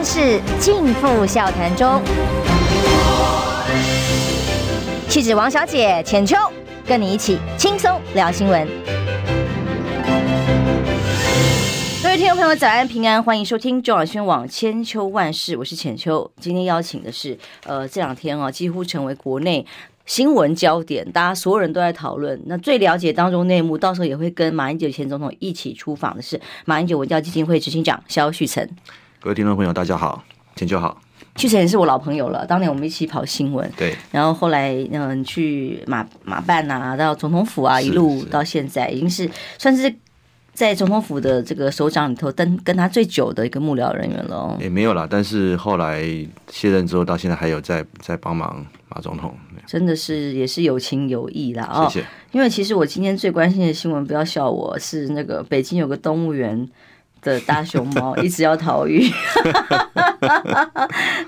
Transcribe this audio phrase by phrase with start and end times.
[0.00, 2.00] 万事尽付笑谈中。
[5.10, 6.38] 气质王小姐浅秋，
[6.86, 8.66] 跟你一起轻松聊新闻。
[12.02, 16.30] 各位听众朋友，早安平安，欢迎收听中广新闻网千秋万事，我是浅秋。
[16.40, 17.36] 今天邀请的是，
[17.66, 19.66] 呃，这两天啊，几乎成为国内
[20.06, 22.40] 新闻焦点，大家所有人都在讨论。
[22.46, 28.66] 那最了解当中内幕，到时候也会跟马英九前总统一起出访的是马英九文教基金会执行长萧旭岑。
[29.22, 30.24] 各位听众朋友，大家好，
[30.56, 30.98] 请就好。
[31.36, 33.94] 屈臣也是我老朋友了，当年我们一起跑新闻，对。
[34.10, 39.94] 然后后来嗯，去马马办啊，到总统府啊，一路到现在，已经是算是。
[40.52, 44.58] 在总统府的这个首长里头，跟跟他最久的一个幕僚人员了。
[44.60, 46.02] 也没有啦，但是后来
[46.50, 49.32] 卸任之后，到现在还有在在帮忙马总统。
[49.66, 51.66] 真的是也是有情有义啦。
[51.72, 51.88] 哦。
[51.88, 52.06] 谢谢。
[52.32, 56.68] 因为其实我今天最关心的新闻，不要笑我，是那个北京有个动物园
[57.22, 59.08] 的大熊猫一直要逃狱，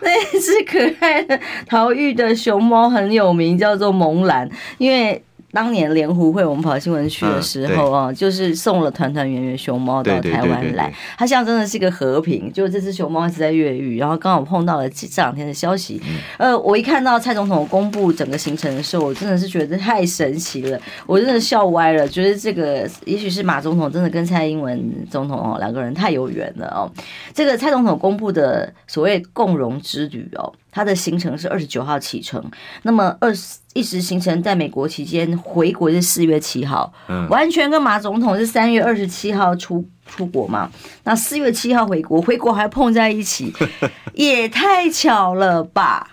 [0.03, 5.23] 那只可爱的逃狱的熊猫很有名，叫做萌兰，因为。
[5.53, 10.93] 当年联湖会我们跑新闻去的时候啊，就是送了团团圆圆熊猫到台湾来。
[11.19, 16.01] 它现在真的是一个和平，就这只熊猫一直在越狱，然后刚好碰到了这两天的消息。
[16.39, 22.09] 呃，我一看到蔡总统公布整个行程的时候，我真的是觉得太神奇了，我真的笑歪了。
[22.09, 26.91] 觉得这个也许是马总统真的跟蔡英文总统哦两个人太有缘了哦。
[27.35, 30.51] 这个蔡总统公布的所谓共荣之旅哦。
[30.73, 32.43] 他的行程是二十九号启程，
[32.83, 40.71] 那么二十一时行程在美国期间回国是四月七号，嗯，完全跟马总统是三月二十七号出出国嘛，
[41.05, 43.53] 那四月七号回国，回国还碰在一起，
[44.15, 46.09] 也太巧了吧？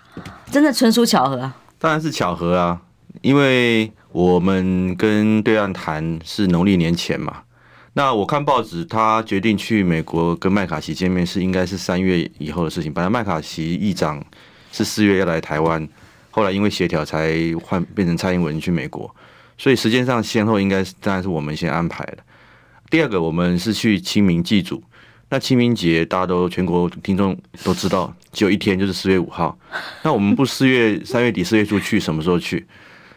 [0.51, 1.55] 真的纯属巧合啊！
[1.77, 2.81] 当然是巧合啊，
[3.21, 7.43] 因为我们跟对岸谈是农历年前嘛。
[7.93, 12.93] 那我看报纸，他决定去美国跟麦卡锡见面是应该是三月以后的事情。
[12.93, 14.23] 本来麦卡锡议长
[14.71, 15.87] 是四月要来台湾，
[16.31, 19.13] 后来因为协调才换变成蔡英文去美国，
[19.57, 22.17] 所以时间上先后应该是当然是我们先安排的。
[22.89, 24.81] 第二个，我们是去清明祭祖，
[25.29, 29.57] 那清明节大家都全国听众都知道，只有一天就是四月五号。
[30.03, 32.65] 那我们不四月三月底四月初去，什么时候去？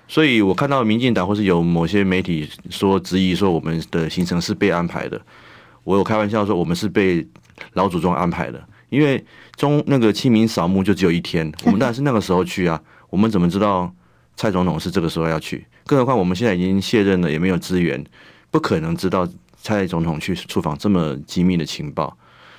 [0.09, 5.19] 所以我看到民进党或是有某些媒体说质疑说我们的行程是被安排的，
[5.85, 7.27] 我有开玩笑说我们是被
[7.73, 8.63] 老祖宗安排的，
[8.93, 9.25] 因为
[9.57, 13.91] 中那个清明扫墓就只有一天， 我们当然是那个时候去啊，我们怎么知道
[14.37, 15.67] 蔡总统是这个时候要去？
[15.87, 18.05] 更何况我们现在已经卸任了，也没有资源，
[18.51, 19.27] 不可能知道
[19.57, 22.17] 蔡总统去出访这么机密的情报。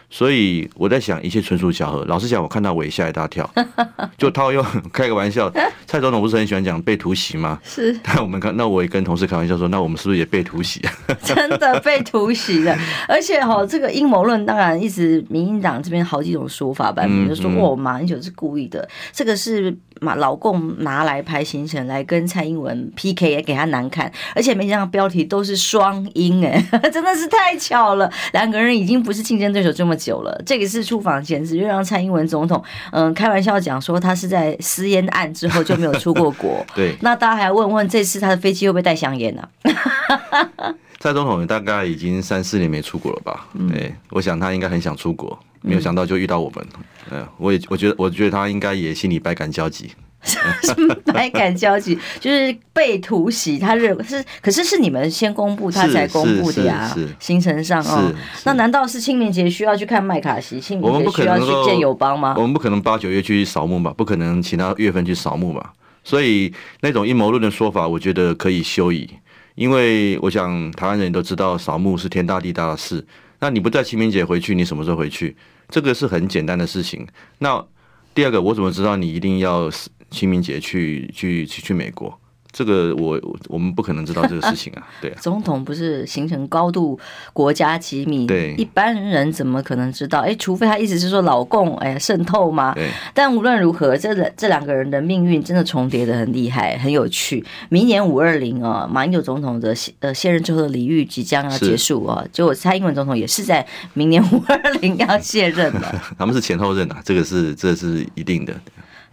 [0.10, 2.06] 所以我在想，一切纯属巧合。
[2.06, 3.50] 老实讲，我看到我也吓一大跳。
[4.18, 5.52] 就套用开个玩笑，
[5.86, 7.60] 蔡总统不是很喜欢讲被突袭吗？
[7.64, 7.98] 是。
[8.06, 10.82] 那我们看，那我也跟同事开玩笑说，那我们是不是也被突袭？
[11.24, 12.78] 真的被突袭了。
[13.08, 24.12] 而且哈，这个阴谋论当然一直民进党这边好几种说法版本，就说哦，马英九是故意的，这个是马老共拿来拍行程来跟蔡英文 PK，也给他难看。
[24.36, 26.62] 而且没想到标题都是双英，哎，
[26.94, 29.94] 真的是太巧了，两个人已经不是竞争对手这么。
[30.04, 36.66] 久了，这个是出访前，只就让蔡英文总统，嗯，开玩笑讲说他是在私烟案之后就没有出过国。
[36.76, 39.48] 对，那大家还要问问这次他的飞机会不会带香烟呢？
[41.00, 43.48] 蔡总统大概已经三四年没出国了吧？
[43.70, 46.68] 对，我想他应该很想出国，没有想到就遇到我们。
[47.12, 49.90] 嗯，我也我觉得，我觉得他应该也心里百感交集。
[50.24, 52.00] 什么百感交集？
[52.18, 56.96] 就是被突袭，他认为是，可是是你们先公布，他才公布的呀。
[57.20, 58.10] 行程上哦，
[58.46, 60.62] 那难道是清明节需要去看麦卡锡？
[60.62, 62.36] 清明节需要去见友邦吗？
[62.38, 63.94] 我们不可能八九月去扫墓吧？
[63.98, 65.74] 不可能其他月份去扫墓吧？
[66.06, 69.10] 所以那种阴谋论的说法，我觉得可以休矣。
[69.56, 73.06] 因为我想台湾人都知道扫墓是天大地大的事。
[73.40, 75.36] 那你不在清明节回去，你什么时候回去？
[75.74, 77.08] 这个是很简单的事情。
[77.40, 77.66] 那
[78.14, 79.72] 第二个，我怎么知道你一定要
[80.12, 82.22] 清明节去去去去美国，
[82.54, 85.18] 这个我我们不可能知道这个事情啊， 对啊。
[85.20, 86.98] 总统不是形成高度
[87.34, 90.20] 国家机密，对，一般人怎么可能知道？
[90.20, 92.74] 哎，除非他意思是说老共哎呀渗透吗？
[92.76, 92.88] 对。
[93.14, 97.44] 但无论如何，这两这两个人的命运真的重叠的很厉害，很有趣。
[97.70, 106.02] 明年五二零啊，马英九总统的呃卸任之后的礼遇即将要结束啊，结果蔡英文总统也是在明年五二零要卸任了。
[106.20, 108.54] 他们是前后任啊，这个是这是一定的。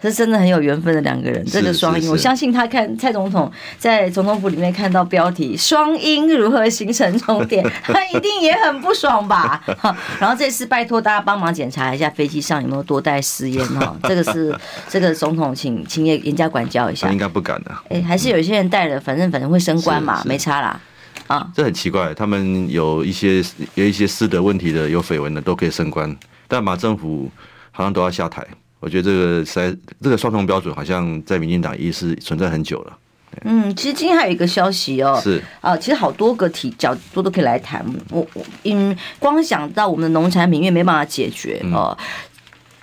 [0.09, 9.63] 是真的很有缘分的两个人，这个双鹰，我相信他看蔡总统在总统府里面看到标题“双鹰如何形成重叠”， 他一定也很不爽吧？
[10.19, 14.57] 然后这次拜托大家帮忙检查一下飞机上有没有多带私烟哈， 这个是
[14.89, 17.11] 这个总统请请也严加管教一下。
[17.11, 17.71] 应该不敢的。
[17.91, 20.81] 哎，还是有些人带了，反正反正会升官嘛，没差啦。
[21.27, 23.43] 啊，这很奇怪，他们有一些
[23.75, 26.17] 有一些私德问题的、有绯闻的都可以升官，
[26.49, 27.31] 但马政府。
[27.73, 28.45] 好像都要下台。
[28.81, 32.97] 我觉得这个实在这个双重标准好像在民进党也是存在很久了。
[33.45, 37.85] 嗯，其实今天还有一个消息哦，是啊，其实好多个题角度都可以来谈。
[38.11, 41.97] 我我嗯，光想到我们的农产品因为没办法解决哦，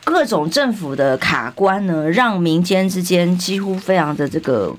[0.05, 4.73] 各种政府的卡关呢，让民间之间几乎非常的这个。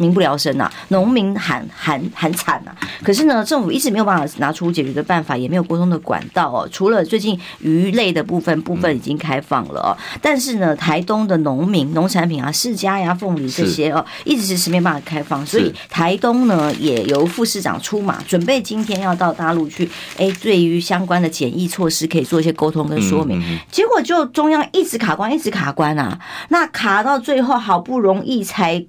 [0.00, 2.74] 民不聊生呐，农民喊喊喊惨呐。
[3.04, 6.68] 可是呢，政府一直没有办法拿出解决的办法，也没有沟通的管道哦。
[6.72, 9.96] 除了最近鱼类的部分，部分已经开放了哦。
[10.20, 15.44] 但是呢，台东的农民农产品啊，释迦呀、凤梨这些哦，一直是没办法开放。
[15.46, 23.42] 所以台东呢，也由副市长出马，准备今天要到大陆去，哎，对于相关的检疫措施可以做一些沟通跟说明。
[23.70, 26.18] 结果就中央一直卡关，一直卡关啊。
[26.48, 28.86] 那卡到最后，好不容易才。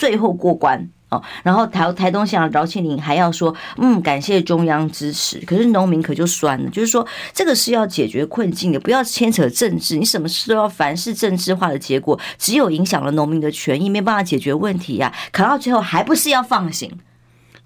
[0.00, 5.38] 最后过关哦，然后台台东县饶庆林还要说，嗯，感谢中央支持。
[5.40, 9.96] 可是农民可就酸了，就是说这个是要解决困境的，不要牵扯政治。
[9.96, 15.28] 你什么事都要凡事政治化的结果，只有影响了农民的权益，没办法解决问题呀、啊。
[15.30, 16.90] 可到最后还不是要放行？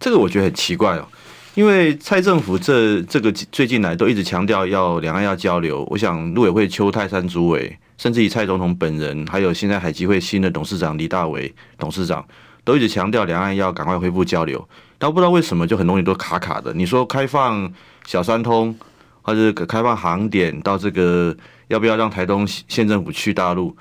[0.01, 1.07] 这个我觉得很奇怪哦，
[1.55, 5.87] 因为蔡政府这这个最近来都一直强调要两岸要交流。
[5.91, 7.77] 我想陆委会邱泰山主委。
[7.97, 12.27] 甚至于蔡总统本人，还有现在海基会新的董事长李大为董事长，
[12.65, 14.69] 都一直强调两岸要赶快恢复交流。
[14.99, 16.75] 但不知道为什么就很容易都卡卡的。
[16.75, 17.73] 你说开放
[18.05, 18.77] 小三通，
[19.23, 21.35] 或者开放航点到这个，
[21.69, 23.75] 要不要让台东县政府去大陆，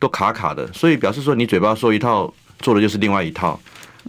[0.00, 0.66] 都卡卡的。
[0.72, 3.58] 所以表示说你嘴巴说一套，做的就是另外一套。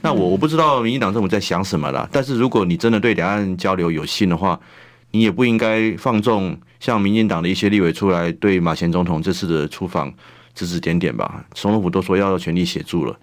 [0.01, 2.07] 那我我不知道民进党政府在想什么啦。
[2.11, 4.59] 但是如果你真的对两岸交流有心的话，
[5.11, 10.11] 你也不应该放纵像民进党的一些立委出来对马前总统这次的出访
[10.55, 11.43] 指指点点吧。
[11.53, 13.15] 总统府都说要全力协助了，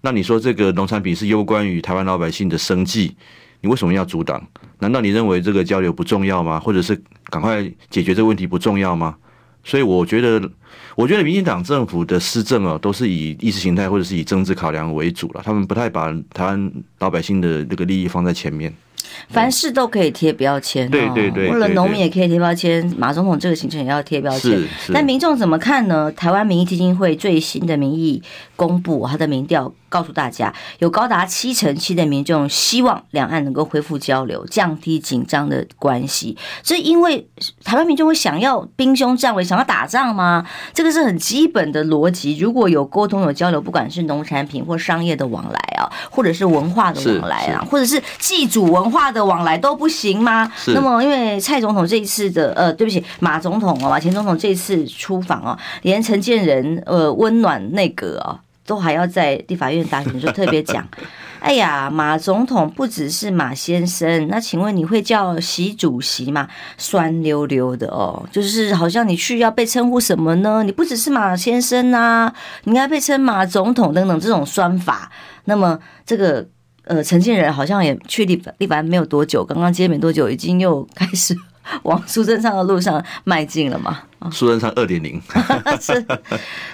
[0.00, 3.14] 那你说这个农产品是攸关于台湾老百姓的生计，
[3.60, 4.42] 你为什么要阻挡？
[4.78, 6.58] 难道你认为这个交流不重要吗？
[6.58, 9.14] 或者是赶快解决这个问题不重要吗？
[9.64, 10.50] 所以我觉得，
[10.94, 18.72] 我觉得民进党政府的施政啊，都是以意识形态或者是以政治考量为主了，他们不太把台湾老百姓的这个利益放在前面。
[19.28, 24.60] 凡事都可以贴标签，对对对，为了农民也可以贴标签，马总统这个行程也要贴标签。
[24.92, 26.10] 但民众怎么看呢？
[26.12, 28.22] 台湾民意基金会最新的民意
[28.56, 29.72] 公布，他的民调。
[29.94, 36.36] 告诉大家，有高达七成七的民众希望两岸能够恢复交流，降低紧张的关系。
[36.64, 37.28] 这因为
[37.62, 40.44] 台湾民众会想要兵凶战危，想要打仗吗？
[40.72, 42.36] 这个是很基本的逻辑。
[42.38, 50.50] 如果有沟通、有交流，不管是农产品或商业的往来啊，或者是文化的往来啊，或者是祭祖文化的往来都不行吗？
[50.66, 58.40] 那么，因为蔡总统这一次的呃，对不起，马总统啊，马前总统这次出访啊，连陈建仁呃温暖内阁啊。
[58.66, 60.86] 都还要在立法院答询的时候特别讲，
[61.40, 66.48] 哎呀，马总统不只是马先生，那请问你会叫习主席吗？
[66.78, 70.62] 酸溜溜的哦，就是好像你去要被称呼什么呢？
[70.62, 72.32] 你不只是马先生啊，
[72.64, 75.10] 你应该被称马总统等等这种酸法。
[75.44, 76.46] 那么这个
[76.84, 81.36] 呃，陈建仁好像也去立法立法没有多久，刚刚接没多久，已经又开始。
[81.84, 84.02] 往苏贞昌的路上迈进了嘛？
[84.30, 85.20] 苏贞昌二点零，
[85.80, 86.04] 是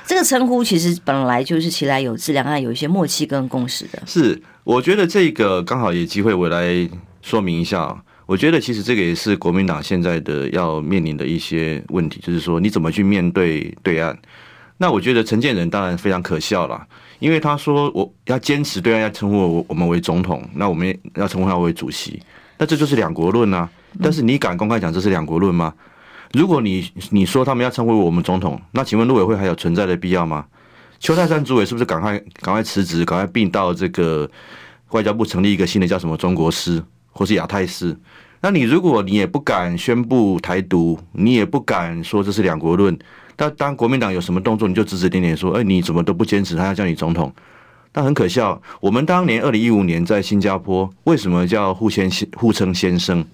[0.07, 4.03] 这个称呼其实本来就是其来有自，两岸有一些默契跟共识的。
[4.07, 6.89] 是，我觉得这个刚好有机会我来
[7.23, 7.97] 说明一下。
[8.27, 14.17] 我觉得其实这个也是国民党现在的要面临的一些问题，就是说你怎么去面对对岸。
[14.77, 16.81] 那我觉得陈建仁当然非常可笑了，
[17.19, 22.23] 因为他说我要坚持对岸要称呼我我们为总统，那我们要称呼他为主席，
[22.57, 23.69] 那这就是两国论啊。
[24.03, 25.73] 但是你敢公开讲这是两国论吗？
[26.33, 30.45] 如果你你说他们要称呼我们总统，那请问陆委会还有存在的必要吗？
[31.01, 34.31] 邱泰山主委是不是赶快赶快辞职，赶快并到这个
[34.91, 37.99] 外交部成立一个新的叫什么中国司或是亚太司？
[38.43, 42.97] 那你如果你也不敢宣布台独，你也不敢说这是两国论，
[43.35, 47.33] 但当国民党有什么动作，你就指指点点说，哎，你怎么都不坚持他要叫你总统？
[47.91, 53.25] 但很可笑，我们当年二零一五年在新加坡为什么叫互先互称先生？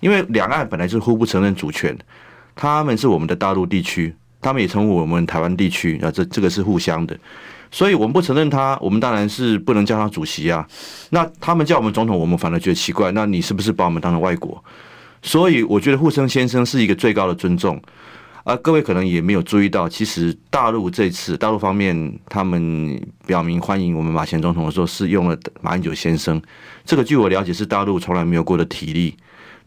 [0.00, 1.96] 因为两岸本来就是互不承认主权，
[2.56, 7.16] 他们是我们的大陆地区，他们也称呼我们台湾地区啊，这这个是互相的，
[7.70, 10.66] 所以我们不承认他，我们当然是不能叫他主席啊。
[11.10, 14.62] 那他们叫我们总统，我们反而觉得奇怪，那你是不是把我们当成外国？
[15.22, 17.80] 所以我觉得互生先生是一个最高的尊重
[18.42, 18.56] 啊。
[18.56, 26.40] 各位可能也没有注意到，其实大陆这次大陆方面他们表明欢迎我们马前总统的时候，是用了马英九先生，
[26.86, 29.14] 这个据我了解是大陆从来没有过的体例。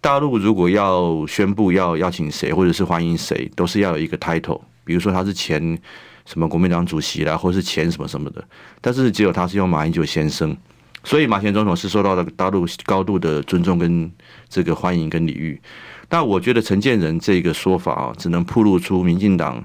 [0.04, 5.80] 大陆如果要宣布要邀请谁，或者是欢迎谁，都是要有一个 title，比如说他是前
[6.26, 8.44] 什么国民党主席啦，或是前什么什么的。
[8.82, 10.54] 但是只有他是用马英九先生，
[11.06, 14.12] 所以马前总统是受到了大陆高度的尊重跟
[14.50, 15.58] 这个欢迎跟礼遇。
[16.10, 19.64] 但我觉得陈建仁这个说法啊，只能暴露出民进党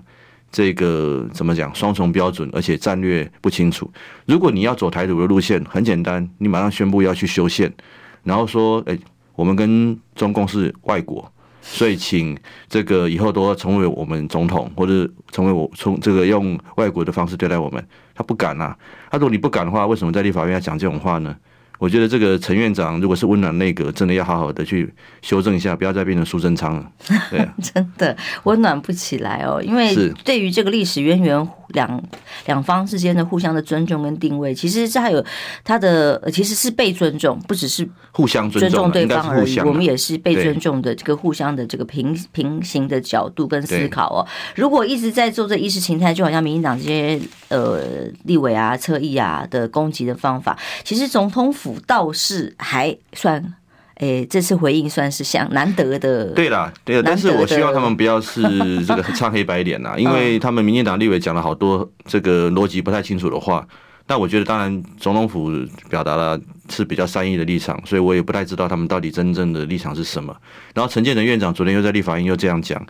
[0.52, 1.74] 这个怎么讲？
[1.74, 3.90] 双重标准，而且战略不清楚。
[4.26, 7.74] 如果你要走台独的路线，很简单，你马上宣布要去修宪，
[8.22, 8.96] 然后说，哎，
[9.38, 11.30] 我们跟中共是外国，
[11.62, 12.36] 所以请
[12.68, 17.86] 这个以后都要成为我们总统，或者成为我从这个用外国的方式对待我们。
[18.16, 18.76] 他不敢啊，
[19.08, 21.36] 他如果你不敢的话，为什么在立法院要讲这种话呢？
[21.78, 24.92] 我觉得这个陈院长如果是温暖内阁，真的要好好的去
[25.22, 26.90] 修正一下，不要再变成苏贞昌了。
[27.30, 29.94] 对啊，真的温暖不起来哦，因为
[30.24, 31.48] 对于这个历史渊源。
[31.74, 32.02] 两
[32.46, 35.22] 两方之间的互相的尊重跟定位，其实这还有
[35.62, 39.60] 他的其实是被尊重，不只是互相尊重对方而已。
[39.60, 44.26] 我们也是被尊重的这个互相的这个平平行的角度跟思考哦。
[44.54, 53.54] 如果一直在做这意识形态，就好像民进党这些呃立委啊、侧翼啊的攻击的方法，其实总统府倒是还算。
[54.00, 56.26] 哎，这次回应算是像难得的。
[56.30, 58.40] 对啦，对啦，但是我希望他们不要是
[58.86, 63.66] 这个唱黑白脸呐，因为他们民进党立委讲了好多这个逻辑不太清楚的话。
[64.06, 65.52] 那我觉得，当然总统府
[65.90, 66.40] 表达了
[66.70, 70.32] 是比较善意的立场，所以我也不太知道他们到底真正的立场是什么。
[70.74, 72.80] 然后陈建仁院长昨天又在立法院又这样讲，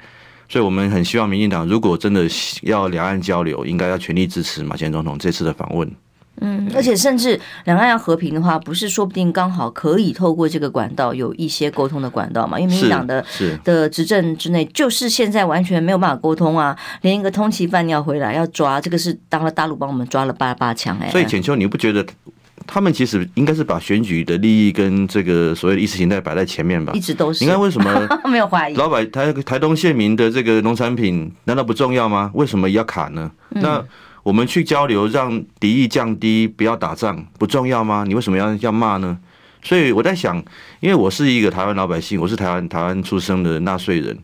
[0.49, 2.27] 所以我们很希望民进党如果真的
[2.63, 5.91] 要两岸交流，应该要全力支持马前总统这次的访问。
[6.41, 12.59] 嗯，而且甚至两岸要和平的话，不是说不定刚好可以透过这个管道有一些沟通的管道嘛？
[12.61, 13.25] 因为民进党的
[13.65, 21.11] 的执政之内，就是现在完全没有办法沟通啊，连一个通缉犯要回来要抓，这个是当了大陆帮我们抓了八八枪哎。
[21.11, 22.07] 所以浅秋，你不觉得
[22.69, 26.93] 他们其实应该是把选举的利益跟这个所谓的意识形态摆在前面吧？
[26.93, 27.43] 一直都是。
[27.43, 28.75] 你看为什么 没有怀疑？
[28.77, 32.31] 老百台台东县民的这个农产品难道不重要吗？
[32.35, 33.31] 为什么要卡呢？
[33.49, 33.83] 那？
[34.25, 38.05] 我们去交流，让敌意降低，不要打仗，不重要吗？
[38.07, 39.17] 你为什么要要骂呢？
[39.63, 40.37] 所以我在想，
[40.81, 44.19] 因为我是一个台湾老百姓，我是台湾台湾出生的纳税人，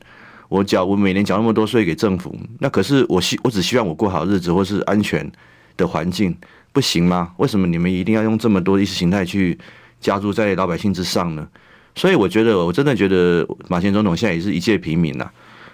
[0.50, 5.30] 我缴我每年缴那么多税给政府，那可是我希我只希望我过好日子，或是安全
[5.78, 6.36] 的环境，
[6.74, 7.32] 不行吗？
[7.38, 9.58] 为什么你们一定要用这么多意识形态去
[9.98, 11.48] 加注在老百姓之上呢？
[11.94, 15.30] 所以我觉得，我真的觉得马前总统现在也是一介平民呐，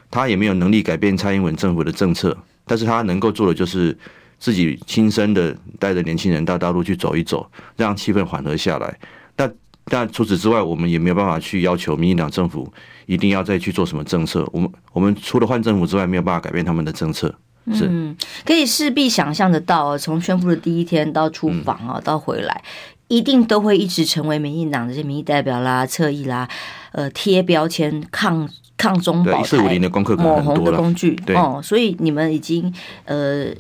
[0.09, 3.99] 他也没有能力改变蔡英文政府的政策，但是他能够做的就是。
[4.43, 8.99] 自己亲身的带着年轻人到大陆去走一走，让气氛缓和下来。
[9.37, 9.55] 但
[9.85, 12.73] 但除此之外，我们也没有办法去要求民进党政府
[13.05, 14.49] 一定要再去做什么政策。
[14.51, 17.35] 我们我们除了换政府之外，没有办法改变他们的政策。
[17.73, 22.63] 是，嗯，可以势必想象得到，从宣布的第一天到出访啊，到回来，
[23.09, 26.49] 一定都会一直成为民进党这些民意代表啦、侧翼啦，
[26.93, 31.21] 呃，贴标签、抗抗中保台、一四五零的功课抹红的工具。
[31.35, 32.73] 哦，所以你们已经
[33.05, 33.53] 呃。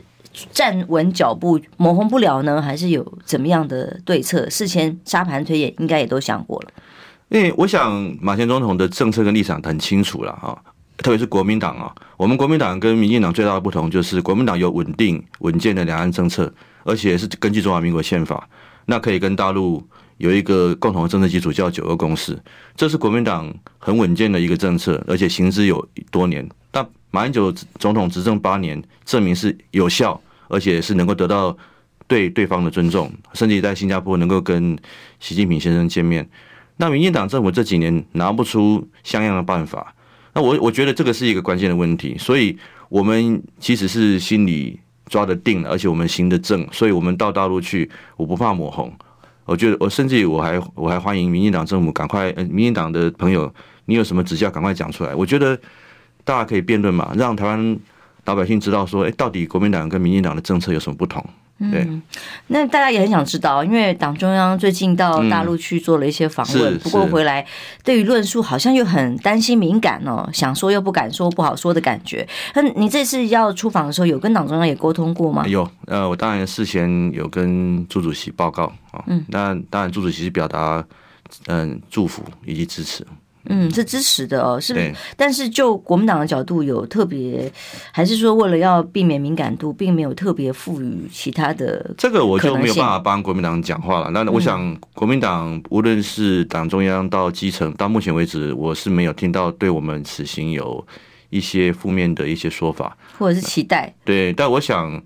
[0.52, 4.48] 站稳脚步，抹红不了呢，还是有怎么样的对策？
[4.48, 6.68] 事前沙盘推演应该也都想过了。
[7.30, 10.56] 因为我想马前总统的政策跟立场很清楚了哈，
[11.02, 16.52] 特别是国民党啊，我们国民党跟民进党最大的不同就是国民党有稳定稳健的两岸政策，
[16.84, 18.48] 而且是根据中华民国宪法，
[18.86, 19.82] 那可以跟大陆
[20.18, 22.38] 有一个共同的政治基础叫九二共识，
[22.76, 26.46] 这是国民党很稳健的一个政策，而且行之有多年。
[26.70, 31.56] 但马英九总统执政八年，证明是有效，而且是能够得到
[32.06, 34.78] 对对方的尊重，甚至在新加坡能够跟
[35.18, 36.28] 习近平先生见面。
[36.76, 39.94] 那民进党政府这几年拿不出像样的办法，
[40.40, 42.16] 我我觉得这个是一个关键的问题。
[42.18, 42.56] 所以
[42.88, 48.92] 我们其实是心里抓得定了，而且我们行得正，所以我们到大陆去，我不怕抹红。
[49.44, 53.52] 我觉得我甚至我还我还欢迎民进党政府赶快，呃，民进党的朋友，
[53.84, 55.14] 你有什么指教，赶快讲出来。
[55.14, 55.58] 我觉得。
[56.22, 57.78] 大家可以辩论嘛，让台湾
[58.26, 61.24] 老百姓知道说，哎，到底国民党跟民进党的政策有什么不同？
[61.70, 62.00] 对，嗯，
[62.46, 67.46] 那大家也很想知道，因为党中央最近到大陆去做了一些访问，不过回来
[67.84, 72.26] 对于论述好像又很担心敏感哦，想说又不敢说，不好说的感觉。
[72.54, 75.46] 那你这次要出访的时候，有跟党中央也沟通过吗？
[75.46, 80.82] 有，呃，我当然事前有跟朱主席报告啊，嗯，那当然朱主席是表达
[81.46, 83.06] 嗯祝福以及支持。
[83.46, 84.94] 嗯，是支持的哦，是不是？
[85.16, 87.50] 但是就国民党的角度，有特别，
[87.90, 91.90] 还是说为了要避免敏感度，并没有特别赋予其他的？
[91.96, 94.10] 这个我就没有办法帮国民党讲话了。
[94.10, 100.86] 那我想，国民党无论是党中央到基层，到目前为止，我是没有听到对我们此行有
[101.30, 103.94] 一些负面的一些说法，或者是期待。
[104.04, 105.02] 对，但我想，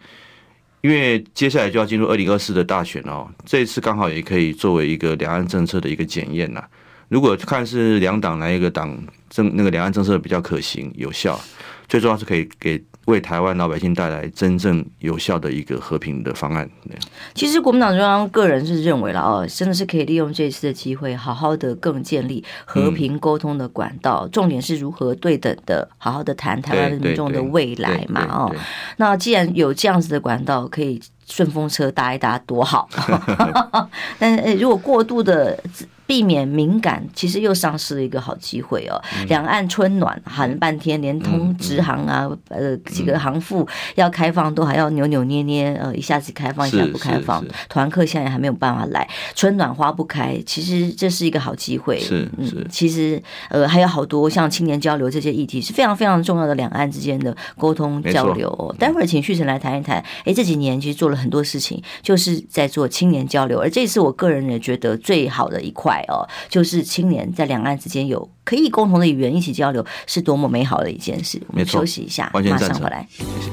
[0.81, 6.65] 因为接下来就要进入二零二四的大选哦，这一次刚好也可以作为一个两岸政策的一个检验呐。
[7.15, 8.93] 如果看是两党哪一个党
[9.31, 11.41] 政那个两岸政策比较可行有效，
[11.89, 16.69] 最重要是可以给为台湾老百姓带来真正有效的一个和平的方案。
[17.33, 24.23] 其实国民党中央个人是认为了哦，真的是可以利用这次的机会，好好的更建立和平沟通的管道。
[24.25, 28.53] 嗯、重点是如何对等的好好的谈台湾民众的未来嘛哦。
[28.97, 32.89] 那既然有这样子的管道，可以顺风车搭一搭多好。
[34.19, 35.57] 但是如果过度的。
[36.07, 39.01] 避免敏感，其实又丧失了一个好机会哦。
[39.29, 47.45] 两岸春暖喊了半天，连通直航啊，呃，几个航复要开放都还要扭扭捏捏，呃，一下子开放，一下不开放。
[47.69, 51.99] 团客现在还没有办法来，春暖花不开，其实这是一个好机会。
[52.01, 58.75] 是嗯，其实呃还有好多像青年交流这些议题是非常非常重要的，两岸之间的沟通交流。
[58.79, 60.05] 待会儿请旭晨来谈一谈。
[60.25, 65.94] 哎，这几年其实做了很多事情，就是在做青年交流，而这次我个人也觉得最好的一块。
[66.09, 71.41] 哦，就是青年在两岸之间有可以共同的语言一起交流，是多么美好的一件事。
[71.49, 73.07] 我们休息一下，马上回来。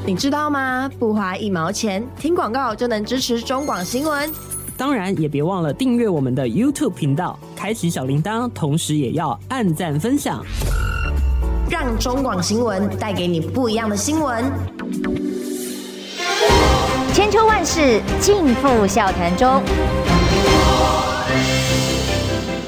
[0.05, 0.89] 你知道吗？
[1.00, 4.31] 不花一毛钱，听广告就能支持中广新闻。
[4.77, 10.43] 当然，也别忘了订阅我们的 YouTube 频道，开启小铃铛，同时也要按赞分享，
[11.69, 14.43] 让中广新闻带给你不一样的新闻。
[17.13, 19.62] 千秋万世尽付笑谈中。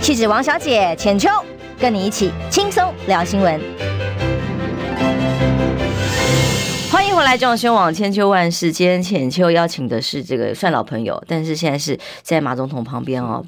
[0.03, 1.29] 气质王小姐浅秋，
[1.79, 3.57] 跟你一起轻松聊新闻。
[6.91, 8.69] 欢迎回来，中广新闻网千秋万世。
[8.69, 13.45] 今天浅秋邀请的是这个算老朋友，但是现在是在马总统旁边哦，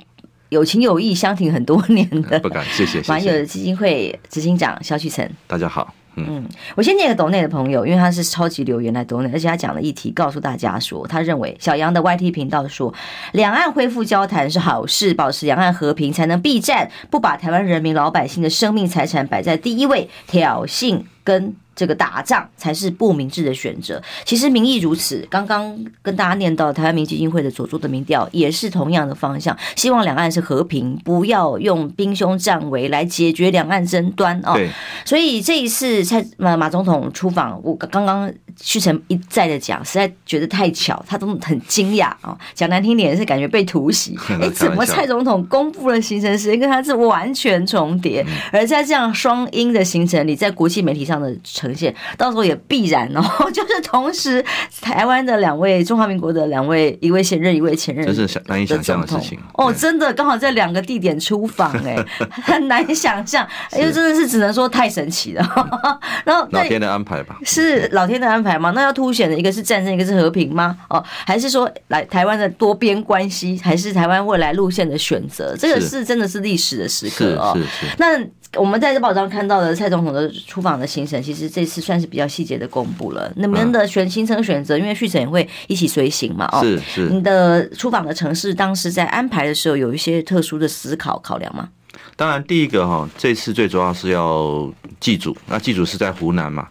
[0.47, 3.01] 有情有义相挺很多年的，不敢谢谢。
[3.05, 5.93] 马友基金会执行长肖旭岑，大家好。
[6.15, 6.45] 嗯，
[6.75, 12.93] 我先念个抖内的朋友，因为他是超级留言来抖内，而且他讲了议题，告诉大家说，他认为小杨的 YT 频道说，
[13.33, 21.55] 两岸恢复交谈是好事，保持两岸和平才能避战，不把台湾人民老百姓的生命财产摆在第一位，挑衅跟。
[21.75, 24.01] 这个打仗才是不明智的选择。
[24.23, 34.57] 其实民意如此，刚刚跟大家念到台湾民基金会的所做的民调也是同样的方向，希望两岸是和平，不要用兵凶战危来解决两岸争端哦。
[35.05, 42.37] 所以这一次蔡马马总统出访，我刚刚旭成一再的讲，实在觉得太巧，他都很惊讶啊。
[42.53, 48.25] 讲难听点是感觉被突袭， 哎，怎么蔡总统公布了行程时间跟他是完全重叠？
[48.51, 51.33] 而在这样双音的行程里，在国际媒体上的。
[51.43, 53.21] 呈现，到时候也必然哦，
[53.53, 54.43] 就是同时
[54.81, 61.95] 台湾的两位中华民国的两位，一位现任，一位前任，这是想难以想象的事情哦，真的刚好在两个地点出访，哎，
[62.43, 65.43] 很难想象，因为真的是只能说太神奇了。
[66.23, 68.71] 然后老天的安排吧，是老天的安排吗？
[68.71, 70.77] 那要凸显的一个是战争，一个是和平吗？
[70.89, 75.55] 哦，还是说来台湾的多边关系，还是台湾未来路线的选择？
[75.57, 77.53] 这个是真的是历史的时刻哦。
[77.55, 77.95] 是是。
[77.97, 78.19] 那
[78.59, 83.29] 我们在这报章看到的蔡总统的出访的行程，其实这次算是比较细节的公布了。
[83.35, 87.01] 你们的选行程选择，因为旭程也会一起随行嘛，哦，是是。
[87.09, 91.67] 你的出访的城市，当时在安排的时候，有一些特殊的思考考量吗？
[92.15, 96.67] 当然，第一个哈，这次最主要是要祭祖，那祭祖是在湖南嘛，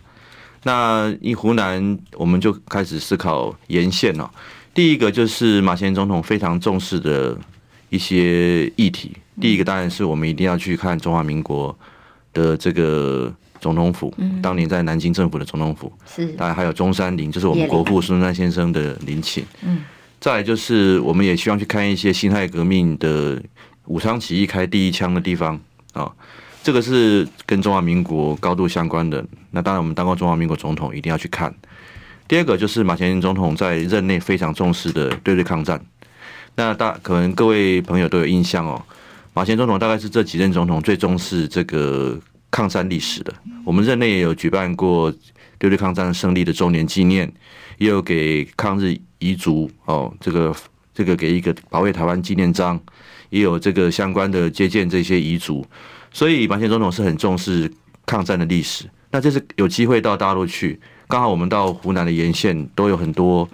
[0.63, 4.29] 那一湖南我们就开始思考沿线哦。
[4.73, 7.37] 第一个就是马前总统非常重视的
[7.91, 9.13] 一些议题。
[9.41, 11.77] 第一个当然是我们一定要去看中华民国
[12.33, 19.45] 的这个总统府，当年在南京政府的总统府，是，当然还有中山陵，就是我们国父孙中山先生的陵寝。
[19.63, 19.83] 嗯，
[20.21, 23.43] 再来就是我们也希望去看一些辛亥革命的
[23.87, 25.61] 武昌起义开第一枪的地方
[25.93, 26.11] 啊，
[26.63, 29.25] 这个是跟中华民国高度相关的。
[29.51, 31.55] 那当然我们当过中华民国总统，一定要去看。
[32.27, 35.79] 第二个就是马前总统在任内非常重视的对日抗战，
[36.57, 38.83] 那大可能各位朋友都有印象哦。
[39.35, 42.19] 马前总统大概是这几任总统最重视这个
[42.51, 43.35] 抗战历史的。
[43.65, 45.13] 我们任内也有举办过
[45.59, 47.31] 对日抗战胜利的周年纪念，
[47.79, 50.55] 也有给抗日遗族哦，这个
[50.95, 52.81] 这个给一个保卫台湾纪念章，
[53.35, 55.67] 也有这个相关的接见这些遗族。
[56.13, 57.69] 所以马前总统是很重视
[58.07, 58.85] 抗战的历史。
[59.11, 63.49] 那这次有机会到大陆去，刚好我们到湖南的沿线都有很多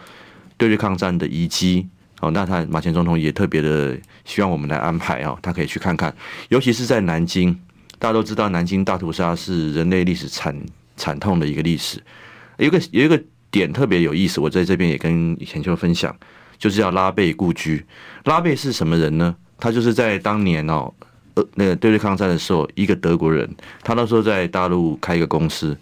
[0.58, 1.88] 对日抗战的遗迹。
[2.20, 6.14] 哦，那他马前总统也特别的希望我们来安排哦，他可以去看看，
[6.50, 7.58] 尤其是在南京，
[7.98, 10.54] 大家都知道南京大屠杀是人类历史惨
[10.98, 11.98] 惨痛的一个历史，
[12.58, 13.18] 有个有一个
[13.50, 16.14] 点特别有意思，我在这边也跟浅秋分享，
[16.58, 17.82] 就是叫拉贝故居。
[18.24, 19.34] 拉贝是什么人呢？
[19.60, 20.92] 他就是在当年哦，
[21.34, 23.48] 呃，那个对日抗战的时候，一个德国人，
[23.84, 25.76] 他那时候在大陆开一个公司，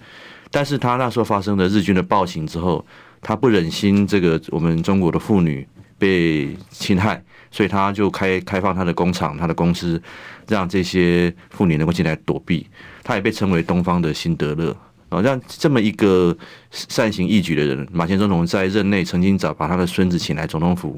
[0.50, 2.84] 但是他那时候发生了日军的暴行之后，
[3.22, 5.66] 他不忍心这个我们中国的妇女。
[6.00, 10.00] 被侵害，所以他就开开放他的工厂、他的公司，
[10.46, 12.64] 让这些妇女能够进来躲避。
[13.02, 14.70] 他也被称为东方的辛德勒
[15.08, 16.38] 啊，让这么一个
[16.70, 20.94] 善行义举的人，马前总统在任内曾经找把他的孙子请来总统府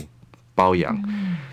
[0.61, 0.95] 包养。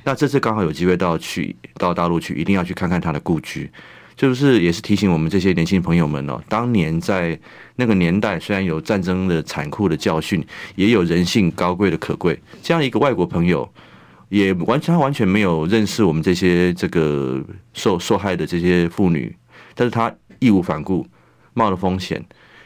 [0.03, 3.71] 那这次刚好有机会到去到大陆去，一定要去看看他的故居。
[4.17, 7.39] 就是也是提醒我们这些年轻朋友们哦，当年在
[7.75, 10.43] 那个年代，虽然有战争的残酷的教训，
[10.75, 12.37] 也有人性高贵的可贵。
[12.63, 13.71] 这样一个外国朋友，
[14.29, 17.41] 也完全他完全没有认识我们这些这个
[17.73, 19.33] 受受害的这些妇女，
[19.75, 21.05] 但是他义无反顾，
[21.53, 22.19] 冒了风险，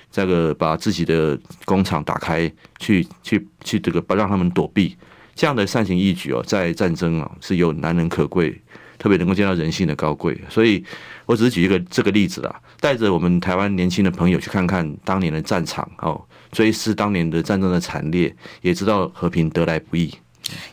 [0.09, 2.49] 这个把自己的工厂打开，
[2.79, 4.95] 去去去这个不让他们躲避，
[5.41, 8.61] 这样的善行义举哦，在战争啊是有难能可贵。
[8.99, 10.85] 特别能够见到人性的高贵，所以
[11.25, 20.13] 我只是举一个这个例子啦，带着我们台湾年轻的朋友去看看当年的战场，哦，追思当年的战争的惨烈，也知道和平得来不易。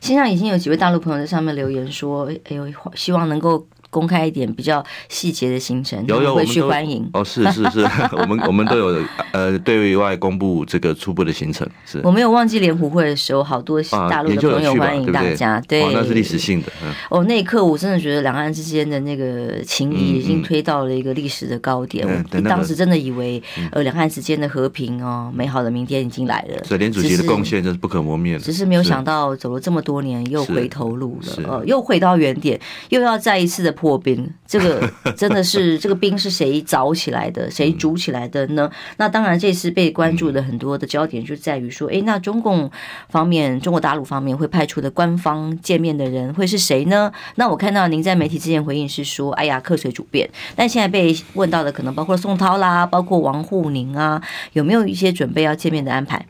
[0.03, 7.81] 现在已经有几位大陆朋友在上面留言说：“哎呦，希望能够。”公开一点比较细节的行程，有有会去欢迎哦，是是是，
[8.19, 11.67] 我们我们都有呃对外公布这个初步的行程。
[11.87, 16.71] 是我没有忘记联湖会的时候，好多大陆的朋友欢迎大家，对，那是历史性的。
[17.09, 22.07] 哦，那一刻我真的觉得两岸之间的那个情谊已经推到了一个历史的高点。
[22.33, 26.63] 我当时真的以为呃两岸之间的和平哦，美好的明天已经来了。
[26.65, 28.41] 所以连主席的贡献真是不可磨灭的。
[28.41, 33.78] 只是没有想到走了这么多年又回头路了，呃，又回到原点，又要再一次的。
[33.79, 38.69] 破冰，这个 真的是这个冰是谁凿起来的，谁筑起来的呢？
[38.97, 42.69] 那当然，这次被关注的很多的焦点就在于说，诶，那中共
[43.09, 47.13] 方面，中国大陆方面会派出的官方见面的人会是谁呢？
[47.37, 50.29] 那我看到您在媒体之前回应是说，哎呀，客随主便。
[50.57, 54.21] 但现在被问到的可能包括宋涛啦，包括王沪宁啊，
[54.55, 56.27] 有没有一些准备要见面的安排？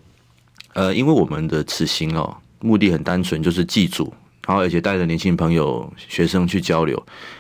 [0.75, 4.13] 呃，因为我们的此行哦，目的很单纯，就是祭祖。
[4.49, 6.97] 然后，而且带着年轻朋友、学生去交流，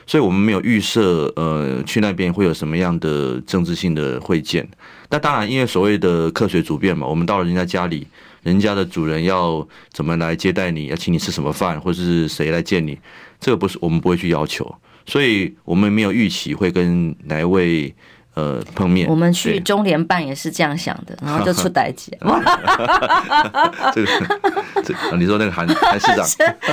[0.06, 4.68] 所以我们没有预设，呃，去那边会有什么样的政治性的会见。
[5.08, 8.06] 那当然，因为所谓的客随主便嘛，我们到了人家家里，
[8.42, 12.98] 人家的主人要怎么来接待你，要请你吃什么饭，或是谁来见你，
[13.40, 14.70] 这个不是我们不会去要求，
[15.06, 17.94] 所以我们没有预期会跟哪一位。
[18.38, 22.16] 呃，碰面，我们去中联办也是这样想的，然后就出代级。
[23.92, 24.08] 这个，
[24.84, 26.24] 这你说那个韩 韩市长，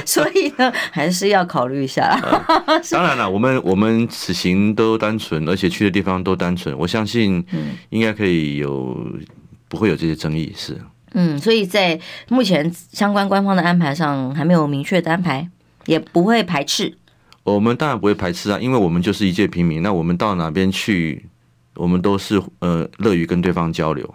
[0.06, 2.16] 所以呢，还是要考虑一下。
[2.92, 7.44] 当然了，我们我们此行都单纯，而且去的地方都单纯，我相信
[7.90, 8.96] 应该可以有
[9.68, 10.54] 不会有这些争议。
[10.56, 10.80] 是，
[11.16, 15.50] 嗯，所以在目前相关官方的安排上还没有明确的安排，
[15.88, 16.96] 也不会排斥。
[17.44, 21.26] 我们当然不会排斥啊，因为我们就是一介平民，那我们到哪边去？
[21.76, 24.14] 我们都是呃乐于跟对方交流，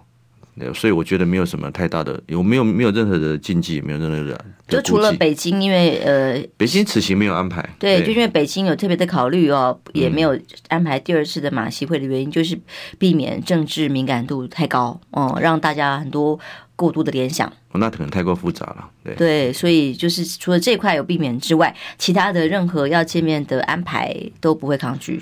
[0.74, 4.44] 所以我觉得没有什么太大的，有没有没有任何的禁忌，没有任何的。
[4.68, 7.60] 就除了北京，因为呃，北京此行没有安排。
[7.78, 12.58] 对，对就因为北京有特别的考虑哦，也没有安排第二次的马习会的原因，嗯、就是
[12.98, 16.38] 避免政治敏感度太高哦，让大家很多
[16.76, 17.48] 过度的联想。
[17.72, 18.88] 哦，那可能太过复杂了。
[19.02, 25.20] 对对，所以就是除了这块有避免之外，其他的任何要见面的安排都不会抗拒。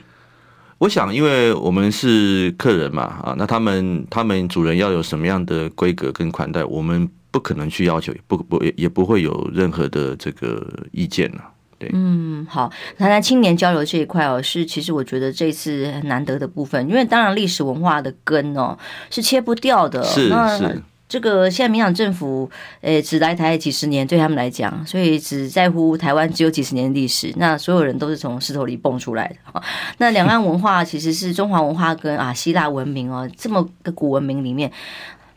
[0.79, 11.43] 我想，因为我们是客人嘛，啊，那他们他们主人要有什么样的规格跟款待，我们不可能去要求，不不也也不会有任何的这个意见了。
[11.81, 18.79] 对，嗯，好，谈谈青年交流这一块哦，是其实我觉得这次很难得的部分，因为当然历史文化的根哦
[19.11, 20.83] 是切不掉的，是是。
[21.09, 22.51] 这个现在民党政府，
[22.83, 27.33] 诶，只来台几十年，对他们来讲，所以只在乎台湾只有几十年的历史。
[27.37, 29.63] 那所有人都是从石头里蹦出来的。
[29.97, 34.71] 那两岸文化其实是中华文化跟啊希腊文明哦这么个古文明里面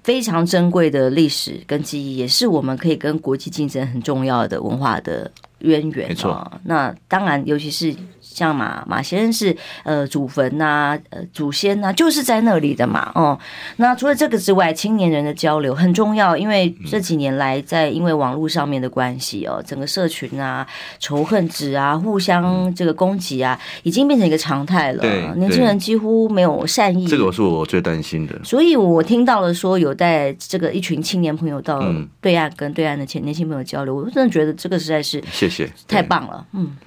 [0.04, 6.10] 非常珍贵的历史跟记忆，也是我们可以跟国际竞争很重要的文化的渊源。
[6.10, 6.52] 没错。
[6.66, 7.96] 那当然，尤其是。
[8.34, 13.38] 像马马先生是呃祖坟呐、啊，呃祖先呐、啊，就是在那里的嘛，哦，
[13.76, 20.66] 那除了这个之外，青年人的交流很重要，因为这几年来在因为网络上面的关系哦，整个社群啊
[21.00, 25.04] 仇恨值啊，互相这个攻击啊，已经变成一个常态了。
[25.36, 28.40] 年轻人几乎没有善意，这个是我最担心的。
[28.44, 31.84] 所以我听到了说有带这个一群青年朋友到
[32.22, 36.78] 对岸跟对岸的前年轻朋友交流，我真的觉得这个实在是谢谢太棒了，嗯，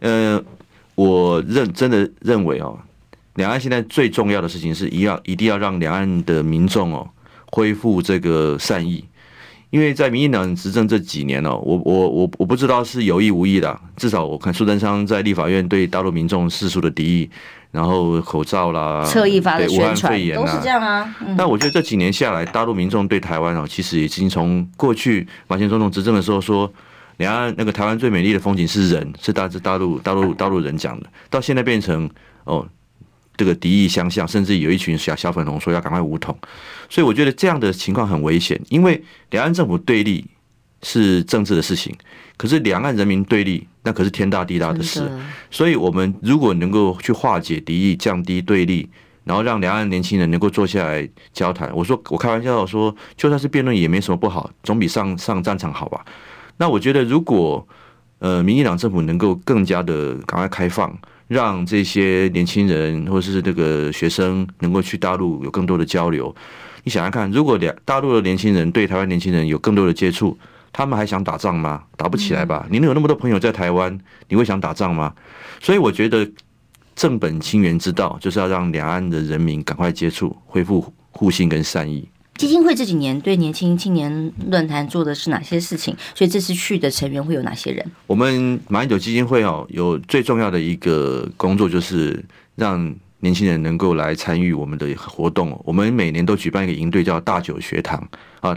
[0.00, 0.42] 呃。
[0.98, 2.76] 我认真的认为哦，
[3.36, 7.08] 两岸现在最重要的事情是一要一定要让两岸的民众哦
[7.52, 9.04] 恢复这个善意，
[9.70, 17.30] 因为在民进党执政这几年哦，我我我我不知道是有意无意的，至少我看苏贞昌在立法院对大陆民众释出的敌意，
[17.70, 21.14] 然后口罩啦，侧翼发的宣传，武汉肺炎都是这样啊。
[21.24, 26.68] 嗯、但我觉得这几年下来，大陆民众对台湾哦，其实已经从过去马前总统执政的时候说。
[27.18, 32.08] 两岸那个台湾最美丽的风景是人，是大致大陆大陆大陆人讲的，到现在变成
[32.44, 32.66] 哦，
[33.36, 36.36] 这个敌意相向，甚至有一群小小粉红说要赶快武统，
[36.88, 39.00] 所以我觉得这样的情况很危险，因为
[39.30, 40.24] 两岸政府对立
[40.82, 41.94] 是政治的事情，
[42.36, 45.08] 可是两岸人民对立那可是天大地大的事，
[45.50, 48.88] 所以我们如果能够去化解敌意，降低对立。
[49.24, 51.70] 然后让两岸年轻人能够坐下来交谈。
[51.76, 56.02] 我说，我开玩笑说，就算是辩论也没什么不好，总比上上战场好吧？
[56.58, 57.66] 那我觉得，如果
[58.18, 60.94] 呃，民进党政府能够更加的赶快开放，
[61.28, 66.34] 让这些年轻人或者是这个学生能够去大陆有更多的交流，
[66.84, 70.36] 你想想看，如果两大陆的年轻人对台湾年轻人有更多的接触，
[70.72, 71.84] 他们还想打仗吗？
[71.96, 72.66] 打不起来吧？
[72.68, 75.14] 你能有那么多朋友在台湾，你会想打仗吗？
[75.60, 76.30] 所以我觉得。
[76.98, 82.08] 正本清源之道，就是要让两岸的人民赶快接触，恢复互信跟善意。
[82.38, 85.92] 基金会这几年对年轻青年论坛做的是哪些事情？
[86.14, 87.84] 所以这次去的成员会有哪些人？
[88.06, 92.24] 我们马英九基金会哦，有最重要的一个工作就是
[92.54, 95.60] 让年轻人能够来参与我们的活动。
[95.64, 98.56] 我们每年都举办一个营队，叫大九学堂啊。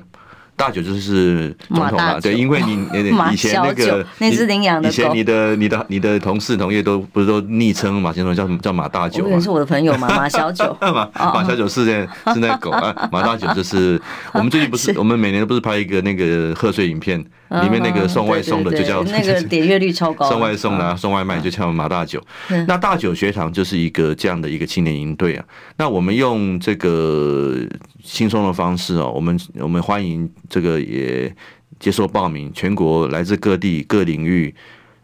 [0.62, 2.88] 大九就是总统嘛，对，因为你
[3.34, 9.42] 以前那个那是领养的，以前你的你的你的同事同业都不是都昵称马先生叫什么叫马大九？
[9.42, 10.78] 是我的朋友嘛，马小九。
[10.80, 14.00] 马马小九是那是那狗啊，马大九就是
[14.34, 17.26] 我们最近不是我们每年都不是拍一个那个贺岁影片。
[17.64, 22.22] 里面那个送外送的就叫那个 点阅率超高，送外送的送外卖就叫马大九。
[22.68, 25.46] 那大九学堂就是一个这样的一个青年营队啊。
[25.78, 27.58] 那我们用这个
[28.04, 31.34] 轻松的方式哦，我们我们欢迎这个也
[31.80, 34.54] 接受报名，全国来自各地各领域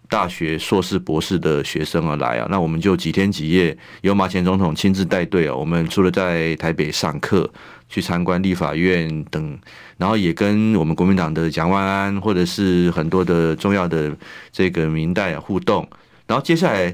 [0.10, 2.48] 大学硕士博士的学生而来啊。
[2.50, 5.56] 那我们就几天几夜由马前总统亲自带队啊。
[5.56, 7.50] 我们除了在台北上课。
[7.89, 9.58] 去参观立法院等，
[9.96, 14.13] 然后也跟我们国民党的蒋万安或者是很多的重要的
[14.52, 15.88] 这个民代啊互动，
[16.26, 16.93] 然后接下来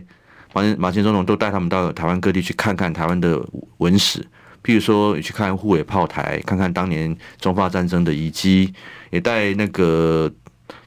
[0.54, 3.43] 马马前总统都带他们到台湾各地去看看台湾的
[3.78, 4.19] 文史，
[4.63, 8.71] 譬如说去看护卫炮台，看看当年中法战争的遗迹，
[9.10, 10.32] 也带那个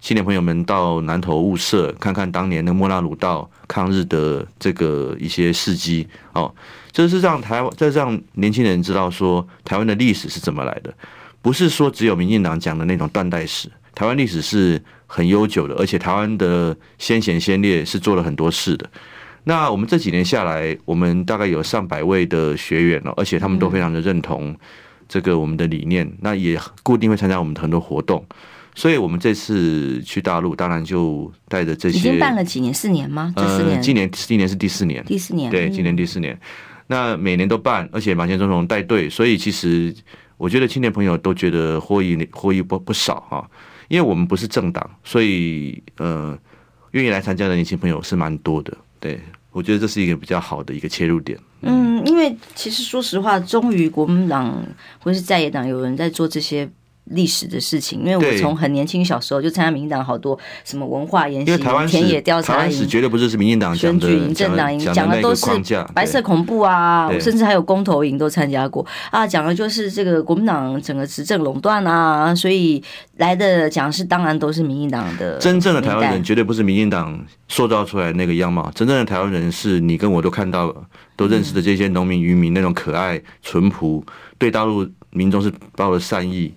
[0.07, 6.55] 青年朋友们到南投物社看看当年的莫拉鲁道抗日的这个一些事迹哦。
[6.93, 10.95] 这是让台湾，这是让年轻人知道说台湾的历史是怎么来的，
[11.43, 13.69] 不是说只有民进党讲的那种断代史。
[13.97, 18.89] 台湾历史是很悠久的，而且台湾的先贤先烈是做了很多事的。
[19.43, 24.57] 那我们这几年下来，我们大概有上百位的学员了，而且他们都非常的认同
[25.09, 28.25] 这个我们的理念，那也固定会参加我们的很多活动。
[28.77, 31.99] 所以我们这次去大陆，当然就带着这些。
[31.99, 32.73] 已经办了几年？
[32.73, 33.33] 四年吗？
[33.35, 33.77] 这四年？
[33.77, 35.03] 呃，今年今年是第四年。
[35.07, 35.51] 第四年。
[35.51, 36.39] 对，今年第四年。
[36.87, 39.93] 那每年都办，而且马前总统带队，所以其实
[40.37, 43.51] 我觉得青年朋友都觉得获益获益不不少哈。
[43.89, 46.39] 因为我们不是政党，所以呃，
[46.91, 48.77] 愿意来参加的年轻朋友是蛮多的。
[49.01, 49.19] 对，
[49.53, 51.39] 我觉得这是一个比较好的一个切入点。
[51.63, 54.63] 嗯，因为其实说实话，终于国民党
[54.99, 56.69] 或是在野党有人在做这些。
[57.07, 65.47] 历史的事情，因为我从很年轻小时候就参加民进党好多什么文化研习、田野调查营，绝对不是是民进党选举营、政党营，讲的都是
[65.95, 72.83] 白色恐怖啊，甚至还有公投营都参加过啊，讲的就是这个国民党整个执政垄断啊，所以
[73.19, 75.39] 来的讲师当然都是民进党的。
[75.47, 80.75] 真正的台湾人绝对不是民进党塑造出来的那个样貌，真正的台湾人是你跟我都看到、
[81.15, 84.05] 都认识的这些农民、渔民那种可爱、淳朴，
[84.39, 86.53] 对大陆民众是抱着善意。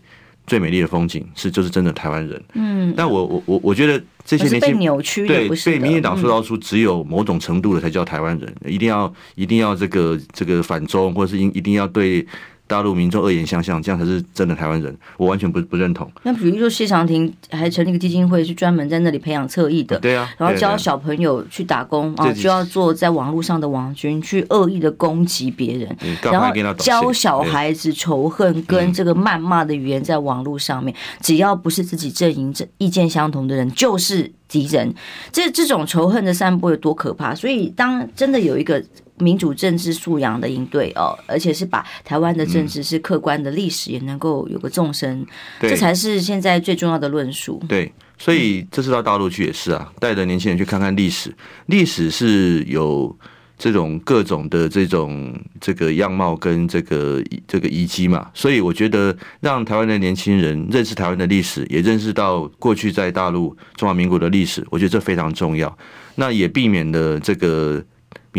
[0.50, 2.44] 最美丽的风景是，就是真的台湾人。
[2.54, 12.26] 嗯，但我我我我觉得这些年轻被扭曲，对，被民进党塑造出只有某种程度的才叫台湾人，一定要一定要这个这个反中，或者是一一定要对。
[12.70, 14.96] 大陆民众恶言相向，这样才是真的台湾人。
[15.18, 16.10] 我完全不不认同。
[16.22, 19.98] 那比如说谢长廷还成立一个基金会，是专门在那里培养侧翼的。
[20.00, 34.94] 对啊，然后教小朋友去打工啊，就要做在网络上的网军，去恶意的攻击别人，然后教小孩子仇恨跟这个谩骂的语言在网络上面，只要不是自己阵营、这意见相同的人，就是敌人。
[35.32, 37.34] 这这种仇恨的散播有多可怕？
[37.34, 38.84] 所以当真的有一个。
[39.20, 45.26] 民主政治素养的应对哦，而且是把台湾的政治是客观的历史也能够有个纵深，
[45.60, 47.62] 这才是现在最重要的论述。
[47.68, 53.14] 对，所以这次到大陆去也是啊，带着年轻人去看看历史，历史是有
[53.58, 65.78] 这种各种的这种这个样貌跟这个这个遗迹嘛，所以我觉得让台湾的年轻人认识台湾的历史，也认识到过去在大陆中华民国的历史，我觉得这非常重要。
[66.16, 67.84] 那也避免了这个。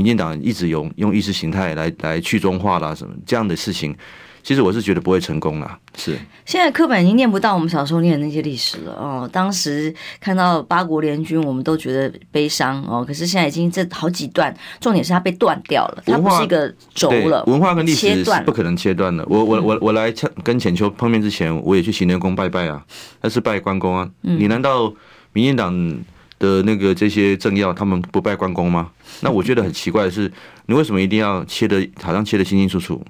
[0.01, 3.95] 民进党一直用用意识形态来来去中化啦什么这样的事情，
[4.43, 5.79] 其实我是觉得不会成功啦。
[5.95, 9.29] 是，现在课本已经念不到我们小时候念的那些历史了哦。
[9.31, 13.05] 当时看到八国联军，我们都觉得悲伤哦。
[13.07, 17.45] 可是现在已经这好几段，重点是它被断掉了，它不是一个轴了。
[17.47, 19.23] 文化跟历史是不可能切断的。
[19.29, 20.11] 我我我我来
[20.43, 22.83] 跟浅秋碰面之前，我也去行天宫拜拜啊，
[23.21, 24.09] 那是拜关公啊。
[24.23, 24.91] 你难道
[25.35, 26.01] 民进党
[26.40, 28.90] 的那个这些政要他们不拜关公吗？
[29.20, 30.33] 那我觉得很奇怪的是，
[30.66, 33.00] 你为什么一定要切的，好像切的清清楚楚？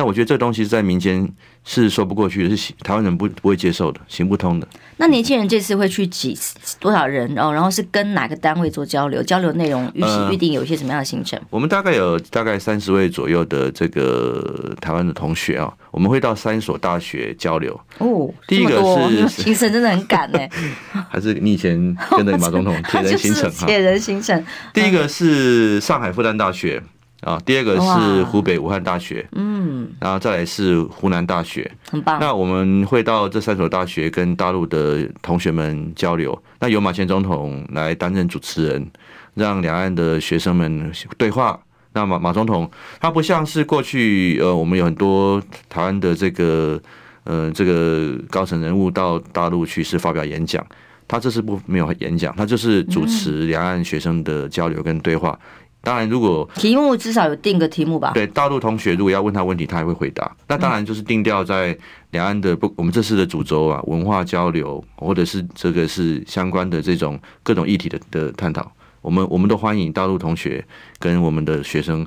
[0.00, 1.30] 那我觉得这东西在民间
[1.62, 4.66] 是说不过去的，是台湾人不不会接受的，行不通的。
[4.96, 6.34] 那年轻人这次会去几
[6.78, 7.34] 多少人？
[7.34, 9.22] 然后然后是跟哪个单位做交流？
[9.22, 11.38] 交流内容预预定有一些什么样的行程？
[11.38, 17.78] 呃、我们大概有大概三十位左右的这个台湾的同学啊，我们会到三所大学交流。
[17.98, 20.48] 哦，第一个是行程真的很赶哎，
[21.10, 23.66] 还是你以前跟着马总统 铁人行程哈？
[23.66, 24.42] 铁人行程。
[24.72, 26.82] 第一个是上海复旦大学。
[27.20, 32.18] 啊，第二个是湖北武汉大学，嗯，然后再来是湖南大学，很棒。
[32.18, 36.36] 那我们会到这三所大学跟大陆的同学们交流。
[36.60, 38.90] 那由马前总统来担任主持人，
[39.34, 41.60] 让两岸的学生们对话。
[41.92, 46.80] 那马马总统他不像是过去呃，我们有很多台湾的这个
[47.24, 50.64] 呃这个高层人物到大陆去是发表演讲，
[51.06, 55.38] 他这次不没有演讲，他就是主持两岸学生的交流跟对话。
[55.82, 58.12] 当然，如果题目至少有定个题目吧。
[58.12, 60.30] 对，大陆同学如果要问他问题，他也会回答。
[60.46, 61.76] 那当然就是定调在
[62.10, 68.70] 两岸的不，我们这次的主轴啊，文化交流，或者是这个是相关的这种各种议题的的探讨。
[69.00, 70.62] 我们我们都欢迎大陆同学
[70.98, 72.06] 跟我们的学生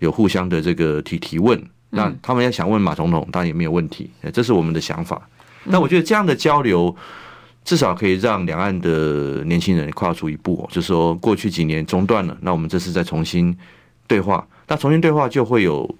[0.00, 1.58] 有互相的这个提提问。
[1.88, 4.10] 那他们要想问马总统，当然也没有问题。
[4.32, 5.26] 这是我们的想法。
[5.64, 6.94] 那我觉得这样的交流。
[7.66, 13.54] 至少可以让两岸的年轻人跨出一步，就是说过去几年中断了，那我们这次再重新
[14.06, 15.92] 对话，那重新对话就会有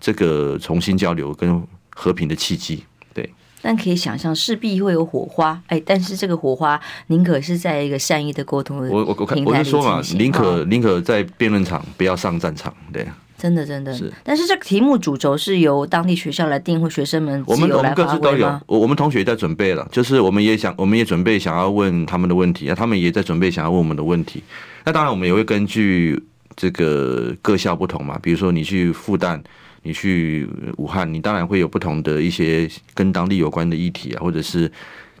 [0.00, 2.82] 这个重新交流跟和平的契机。
[3.14, 13.06] 对，但可以想象势必会有火花，哎，但是这个火花宁可是在一个善意的沟通的我我我看我是说嘛，宁可宁可在辩论场不要上战场，对。
[13.38, 24.42] 真的，真的是，但是这个题目主轴是由当地学校来定，或学生们我们我们各自都有，我我们同学也在准备了，就是我们也想，我们也准备想要问他们的问题，那他们也在准备想要问我们的问题。
[24.84, 26.18] 那当然，我们也会根据
[26.56, 29.38] 这个各校不同嘛，比如说你去复旦，
[29.82, 34.70] 你去武汉，你当然会有不同的一些跟当地有关的议题啊，或者是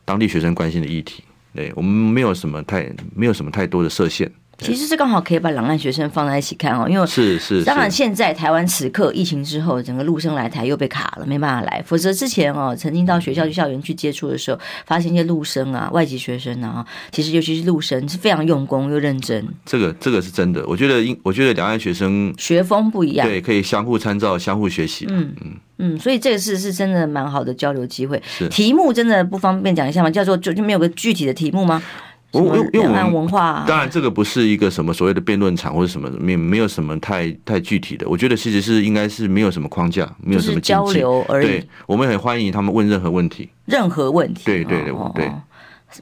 [0.04, 1.22] 当地学生关心的议题。
[1.54, 4.30] 对，我们没有什么太没有什么太多的设限。
[4.58, 11.82] 其实是刚好可以把两岸学生放在一起看哦，因为是是，当然现在台湾此刻疫情之后，整个陆生来台又被卡了，没办法来。
[11.86, 19.46] 否则之前哦，曾经到学校去校园去接触的时候，发现一些陆生啊、外籍学生啊，其实尤其是陆生是非常用功又认真。
[19.64, 25.06] 这个这个是真的，我觉得因我觉得两岸学生学风不一样，对，可以相互参照、相互学习。
[25.08, 28.22] 嗯嗯嗯，所以这个是是真的蛮好的交流机会。
[28.50, 30.10] 题目真的不方便讲一下吗？
[30.10, 31.82] 叫做就就没有个具体的题目吗？
[32.42, 38.08] 我因为文化，当然这个不是一个什么所谓的辩论场或者什么，没没有什么太太具体的。
[38.08, 41.46] 我觉得其实是应该是没有什么框架，没有什么交流而已。
[41.46, 44.42] 对，我们很欢迎他们问任何问题，任何问题。
[44.44, 45.30] 对对对对。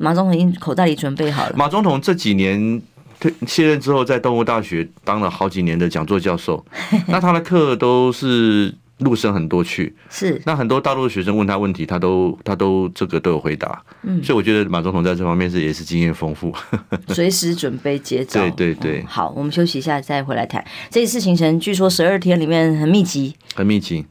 [0.01, 1.55] 马总统已经口袋里准备好了。
[1.57, 2.81] 马总统这几年
[3.21, 6.65] 退 卸任之后，在东吴大学当了好几年的讲座教授，
[7.09, 8.75] 那他的课都是。
[8.99, 16.55] 陆生很多去，是那很多大陆的学生问他问题，他都他都这个都有回答，嗯，所以我觉得马总统在这方面是也是经验丰富，
[17.09, 18.41] 随时准备接招。
[18.41, 21.59] 对对对、嗯，好，我们休息一下再回来谈这一次行程。
[21.59, 24.07] 据说十二天里面很密集，很密集。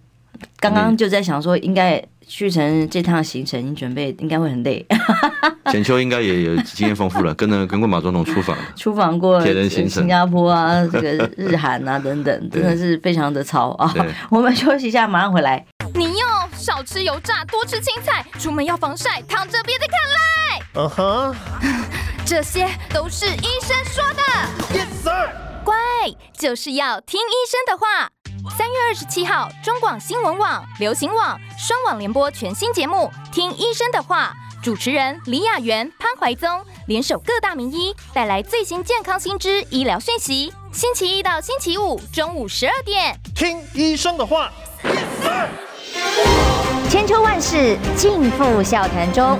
[0.59, 2.03] 刚刚就在想说应该。
[2.27, 4.85] 去成这趟行程，你准备应该会很累。
[5.71, 13.93] 浅秋应该也有经验丰富了，跟着跟过马总统出访， 出访过铁人行程，新加坡啊， 这个日韩啊等等，真的是非常的操啊。
[14.29, 15.65] 我们休息一下，马上回来。
[15.95, 20.61] 你哟，少吃油炸，多吃青菜，出门要防晒，躺着别再看赖。
[20.75, 21.35] 嗯哼，
[22.25, 24.21] 这些都是医生说的。
[24.77, 25.29] Yes sir，
[25.63, 25.75] 乖，
[26.37, 28.09] 就是要听医生的话。
[28.49, 36.49] 三月二十七号，中广新闻网、流行网双网联播全新节目《听医生的话》，主持人李雅媛、潘怀宗
[36.87, 40.53] 联手各大名医，带来最新健康新知、医疗讯息。
[40.71, 44.51] 星期一到星期五中午十二点，听医生的话。
[46.89, 49.39] 千秋万世尽付笑谈中，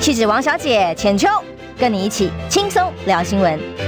[0.00, 1.28] 气质王小姐浅秋，
[1.78, 3.87] 跟你一起轻松聊新闻。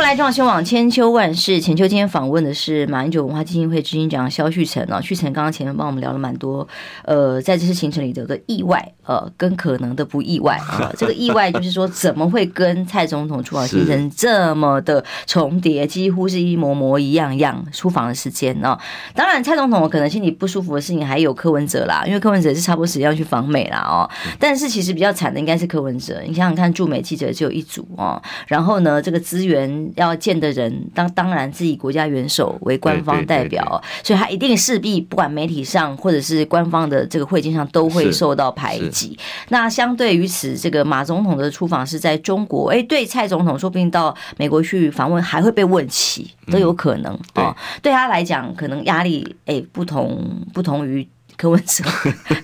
[0.00, 4.98] 回来，中广新网千秋万世，千秋今天访问的是马英九文化基金会执行长萧旭成啊。
[4.98, 6.66] 旭成刚刚前面帮我们聊了蛮多，
[7.04, 10.90] 呃，在这次行程里头的意外，呃，跟可能的不意外啊。
[10.96, 18.78] 这个意外就是说，怎么会跟蔡总统出访行程这么的重叠，几乎是一模模一样样出访的时间呢？
[19.14, 24.08] 当然，蔡总统可能心里不舒服的事情还有柯文哲啦，因为柯文哲是差不多时间要去访美啦哦。
[24.38, 39.18] 但是其实比较惨的应该是柯文哲，你想想看，驻美记者只有一组哦，然后呢，这个资源要见的人，当当然自己国家元首为官方代表，所以他一定势必不管媒体上或者是官方的这个会见上都会受到排挤。
[39.48, 47.54] 那相对于此，这个马总统的出访是在中国，哎，对蔡总统说不定到美国去访问还会被问起，都有可能哦。
[47.82, 50.18] 对他来讲，可能压力哎不同
[50.52, 51.06] 不同于。
[51.40, 51.82] 柯文哲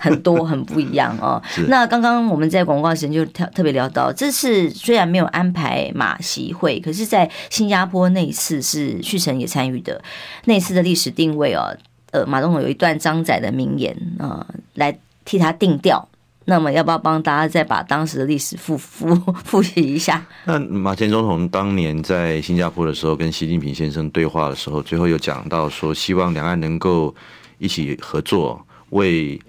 [0.01, 1.42] 很多很不一样哦。
[1.68, 10.03] 那刚刚我们在广告时就特特别聊到，这次虽然没有安排马习会，可是在新加坡那一次是旭成也参与的。
[10.47, 11.76] 那次的历史定位哦，
[12.12, 16.09] 呃，马总统有一段张载的名言啊，来替他定调。
[16.49, 20.24] 那么要不要帮大家再把当时的历史复复 复习一下？
[20.44, 27.14] 那马前总统当年在新加坡的时候，跟习近平先生对话的时候，最后有讲到说，希望两岸能够
[27.59, 28.65] 一起合作。
[28.91, 29.41] 为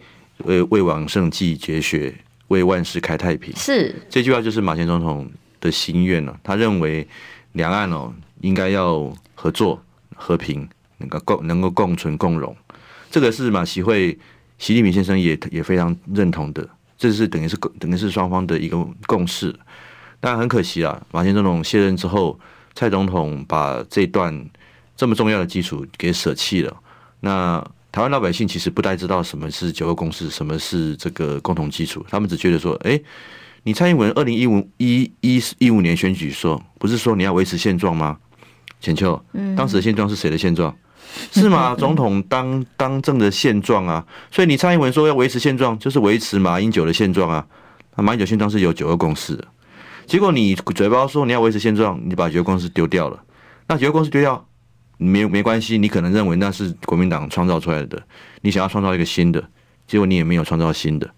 [0.45, 2.13] 为为往圣继绝学，
[2.47, 3.55] 为万世开太平。
[3.55, 5.29] 是这句话就是马前总统
[5.59, 6.39] 的心愿了。
[6.43, 7.07] 他认为
[7.53, 9.81] 两岸哦应该要合作、
[10.15, 10.67] 和平，
[10.97, 12.55] 能够共能够共存共荣。
[13.09, 14.17] 这个是马习会
[14.57, 16.67] 习近平先生也也非常认同的。
[16.97, 19.55] 这是等于是等于是双方的一个共识。
[20.19, 22.39] 但很可惜啊，马前总统卸任之后，
[22.73, 24.49] 蔡总统把这段
[24.95, 26.75] 这么重要的基础给舍弃了。
[27.19, 32.05] 那台湾老百姓其实不太知道什么是九二共识，什么是这个共同基础。
[32.09, 32.99] 他们只觉得说，哎，
[33.63, 38.17] 你蔡英文二零一五一一一五年选举说，不是说你要维持现状吗？
[38.79, 39.19] 浅秋，
[39.55, 40.75] 当时的现状是谁的现状？
[41.31, 44.05] 是马 总统当当政的现状啊。
[44.29, 47.47] 所以你蔡英文说要维持现状，就是维持马英九的现状啊。
[47.95, 49.47] 那马英九现状是有九二共识的，
[50.05, 53.23] 结果你嘴巴说你要维持现状，你把九二共识丢掉了。
[53.67, 54.47] 那九二共识丢掉。
[54.97, 58.01] 没没关系，你可能认为那是国民党创造出来的，
[58.41, 59.47] 你想要创造一个新的，
[59.87, 61.09] 结果你也没有创造新的。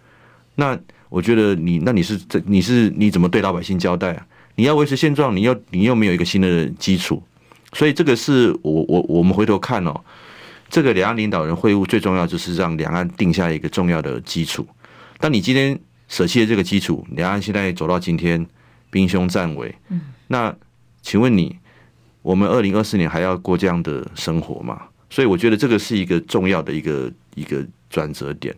[0.56, 0.78] 那
[1.08, 4.28] 我觉得你那你是这你是你怎么对老百姓交代啊？
[4.56, 7.24] 你要维持现状，你又你又没有一个新的基础，
[7.72, 10.02] 所以这个是我我我们回头看哦，
[10.70, 14.68] 这个两岸领导人会晤最重要就是让两岸定下一个重要的基础。
[15.18, 18.46] 但你今天舍弃了这个基础，两岸现在走到今天
[18.90, 20.54] 兵凶战危，嗯那
[21.02, 21.58] 请问你？
[22.22, 24.82] 我们二零二四年还要过这样的生活吗？
[25.10, 28.56] 所以我觉得这个是一个重要的一个一个转折点。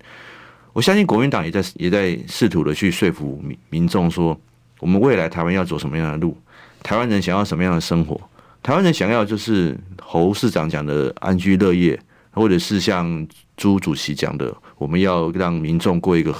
[0.73, 4.37] 我相信国民党也在也在试图的去说服民民众说，
[4.79, 6.35] 我们未来台湾要走什么样的路，
[6.83, 8.19] 台湾人想要什么样的生活，
[8.61, 11.97] 台湾人想要就是侯市长讲的安居乐业，
[12.31, 16.35] 或者是像朱主席讲的，我们要让民众过一个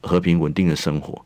[0.00, 1.24] 和平稳定的生活。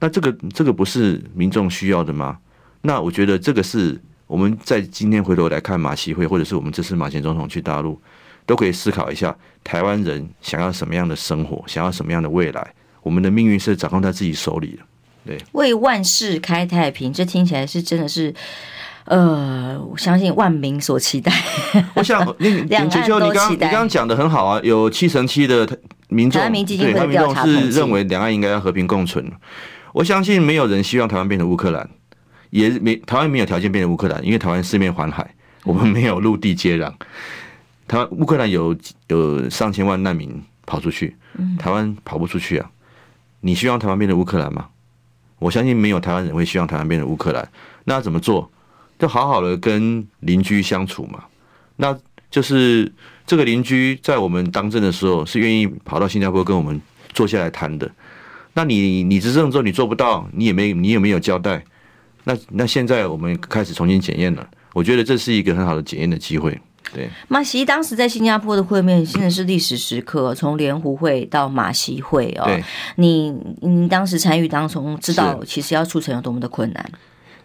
[0.00, 2.38] 那这个这个不是民众需要的吗？
[2.82, 4.00] 那我觉得这个是。
[4.28, 8.00] 我们在今天回头来看马习会，或者是我们这次马前总统去大陆，
[8.46, 12.74] 都可以思考一下台湾人想要什么样的生活，想要什么样的未来。
[13.02, 14.82] 我们的命运是掌控在自己手里的。
[15.24, 18.34] 对，为万世开太平，这听起来是真的是，
[19.04, 21.32] 呃，我相信万民所期待。
[21.94, 25.66] 我想，你你浅秋，你刚你刚刚讲的很好啊，有七成七的
[26.08, 29.30] 民众，对，台湾民众是认为两岸应该要和平共存。
[29.94, 31.88] 我相信没有人希望台湾变成乌克兰。
[32.50, 35.34] 也没台湾没有条件变成乌克兰，因为台湾四面环海，
[35.64, 36.92] 我们没有陆地接壤。
[37.86, 38.76] 台湾乌克兰有
[39.08, 41.16] 有上千万难民跑出去，
[41.58, 42.70] 台湾跑不出去啊！
[43.40, 44.66] 你希望台湾变成乌克兰吗？
[45.38, 47.48] 我相信没有台湾人会希望台湾变成乌克兰。
[47.84, 48.50] 那怎么做？
[48.98, 51.24] 就好好的跟邻居相处嘛。
[51.76, 51.96] 那
[52.30, 52.92] 就是
[53.26, 56.78] 这个邻居在我们当政的时候是愿意跑到新加坡跟我们
[57.14, 57.90] 坐下来谈的。
[58.54, 61.64] 那你你执政之后你做不到，你也没你也没有交代。
[62.24, 66.58] 那那现在我们开始重新检验了，我觉得这是一个很好的检验的机会。
[66.94, 72.44] 对，马习当时在新加坡的会面，真的是历史时刻，从莲湖会到马习会哦。
[72.46, 72.64] 对，
[72.96, 76.90] 你你当时参与当中，知道其实要促成有多么的困难，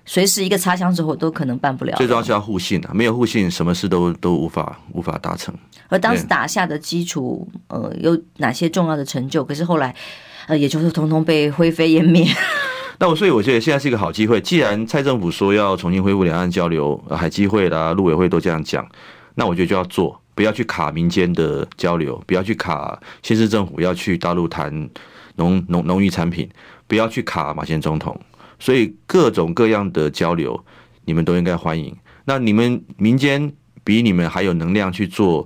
[0.05, 1.93] 随时一个擦枪之后都可能办不了。
[1.97, 5.53] 最重要是要互信啊，没有互信，什么事都都无法无法达成。
[5.89, 9.43] 而当时打下的基础，呃，有哪些重要的成就？
[9.43, 9.93] 可是后来，
[10.47, 12.25] 呃，也就是通通被灰飞烟灭。
[12.99, 14.39] 那我所以我觉得现在是一个好机会。
[14.41, 18.87] 既然蔡政府说要重新恢复两岸交流，海基会啦、陆委会都这样讲，
[19.35, 24.89] 那我觉得就要做，不要去卡民间的交流，不要去卡县市政府要去大陆谈
[25.35, 26.49] 农农农渔产品，
[26.87, 28.19] 不要去卡马前总统。
[28.59, 30.63] 所以各种各样的交流，
[31.05, 31.93] 你们都应该欢迎。
[32.25, 33.51] 那你们民间
[33.83, 35.45] 比你们还有能量去做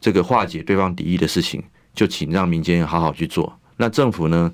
[0.00, 1.60] 这个化解对方敌意的事情，
[1.94, 3.58] 就请让民间好好去做。
[3.78, 4.52] 那政府呢，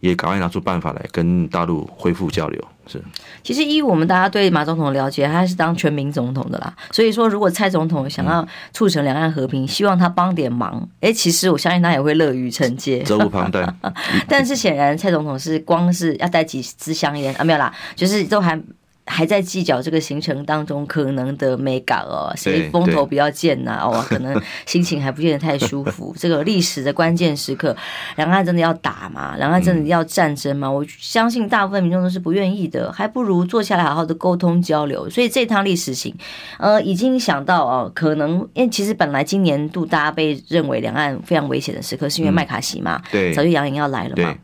[0.00, 2.62] 也赶快拿出办法来跟大陆恢复交流。
[2.86, 3.02] 是，
[3.42, 6.72] 其实依我们大家对马总统的了解，他是当全民总统的啦。
[6.92, 13.66] 所以说，如果蔡总统想要促成两岸和平，希望他帮点忙，哎，其实我相信他也会乐于承接，责无旁贷。
[14.28, 18.60] 但是显然，蔡总统是光是要带几支香烟啊，没有啦，就是都还。
[19.06, 23.86] 还在计较这个行程当中可能的美感哦，谁风头比较健呐、啊？
[23.86, 26.14] 哦， 可能心情还不见得太舒服。
[26.18, 27.74] 这个历史的关键时刻，
[28.16, 29.36] 两岸真的要打吗？
[29.38, 30.70] 两岸真的要战争吗？
[30.70, 35.08] 我相信大部分民众都是不愿意的，还不如坐下来好好的沟通交流。
[35.08, 36.14] 所以这趟历史行，
[36.58, 44.34] 呃，已经想到哦，可能因为其实本来今年度大家被认为两岸非常危险的时刻，是因为麦卡锡嘛，对，早就扬言要来了嘛。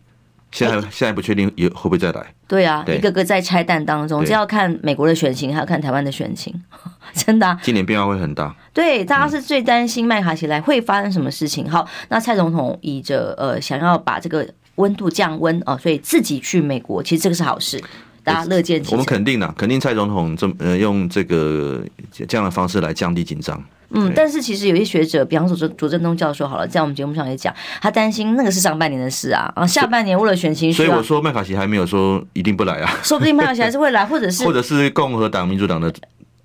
[0.53, 2.25] 现在现在不确定也会不会再来？
[2.47, 6.55] 对啊，一个个在拆弹当中，这要看美国的选情，还要看台湾的选情，
[7.15, 7.59] 真的、啊。
[7.63, 8.55] 今年变化会很大。
[8.75, 11.69] 对，大家是最担心麦卡锡来会发生什么事情。
[11.69, 17.83] 好，那蔡总统以着呃想要把这个温度降温哦，所以自己去美国，其实这个是好事，
[18.25, 18.93] 大家乐见其成。
[18.93, 23.63] 我们肯定的，肯定蔡总统这呃用这个这样的方式来降低紧张。
[23.95, 35.93] 嗯，但是其实有些学者，比方说卓卓正东教授，好了，在我们节目上也讲，他担心那个是上半年的事啊，啊，下半年为了选情，所以我说麦卡锡还没有说一定不来啊，说不定麦卡锡还是 会来，或者是或者是共和党、民主党的，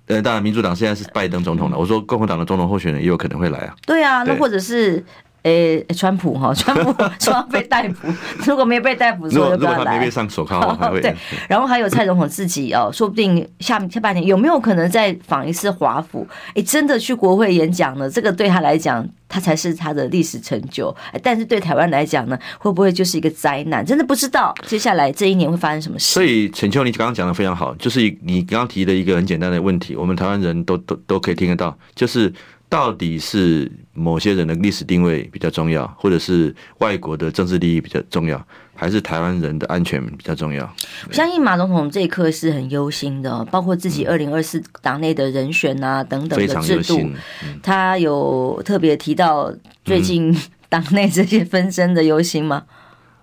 [0.08, 5.02] 呃，当然民主党现在是拜登总统了，我说共和党的总统候选人也有可能会来啊，对啊，那或者是。
[5.44, 8.08] 诶、欸，川普哈，川普 说要被逮捕，
[8.44, 9.76] 如果没有被逮捕，说就不要来。
[9.78, 10.60] 如果他没被上手铐，
[10.90, 11.16] 对，对。
[11.48, 16.26] 然后还有蔡总统自己哦，说不定下下半年有没有可能再访一次华府？
[16.54, 18.10] 诶、欸，真的去国会演讲呢？
[18.10, 20.94] 这个对他来讲，他才是他的历史成就。
[21.22, 23.86] 但是对台湾来讲呢，会不会就是一个灾难？
[23.86, 26.12] 真的不知道接下来这一年会发生什么事。
[26.12, 32.32] 所以陈秋，你刚刚讲的非常好，就是你刚刚提的一个很简单的问题，我们台湾人都都都可以听得到，就是。
[32.70, 38.42] 到底是某些人的历史定位比较重要，或者是外国的政治利益比较重要，
[38.74, 40.64] 还是台湾人的安全比较重要？
[41.08, 47.00] 我相信马总统这一刻是很忧心的，包括自己二零二四党内的人选啊等等的制度，
[47.44, 49.52] 嗯、他有特别提到
[49.84, 50.34] 最近
[50.68, 52.64] 党内这些纷争的忧心吗？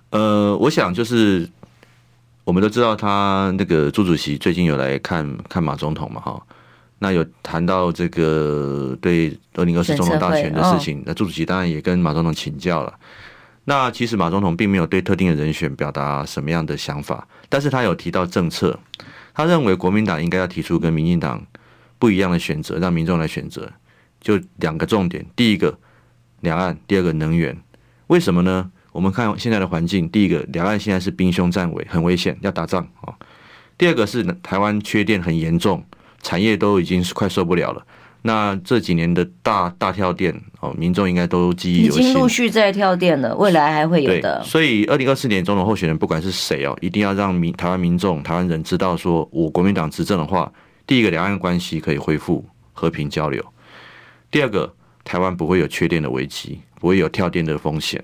[0.10, 1.50] 呃，我想就是
[2.44, 6.42] 我们都知道他那个朱主席最近有来看看马总统嘛，哈。
[7.06, 12.92] 那有谈到这个对二零二四总统大选的事情，那朱主席当然也跟马总统请教了。
[13.66, 18.80] 那其实马总统并没有对特定的人选表达什么样的想法，但是他有提到政策，
[19.36, 21.46] 他认为国民党应该要提出跟民进党
[22.00, 23.72] 不一样的选择，让民众来选择。
[24.20, 25.78] 就两个重点，第一个
[26.42, 27.56] 两岸，第二个能源。
[28.08, 28.72] 为什么呢？
[28.92, 33.14] 我们看现在的环境，第一个两岸现在是兵凶战危，很危险，要打仗啊。
[33.78, 35.86] 第二个是台湾缺电很严重。
[36.26, 37.86] 产业都已经是快受不了了，
[38.24, 42.02] 那这几年的大大跳电哦，民众应该都记忆犹新。
[42.02, 44.44] 已经陆续在跳电了，未来还会有的。
[44.44, 50.52] 所以，二零二四年总统候选人不管是谁哦，一定要让民台湾民众、台湾人知道，说我国民党执政的话，
[50.88, 53.40] 第一个两岸关系可以恢复和平交流；
[54.32, 54.74] 第二个，
[55.04, 58.04] 台湾不会有缺电的危机，不会有跳电的风险。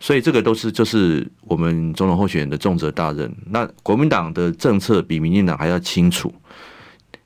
[0.00, 3.30] 所以，这个都是就是我们总统候选人的重责大任。
[3.50, 6.32] 那国民党的政策比民进党还要清楚。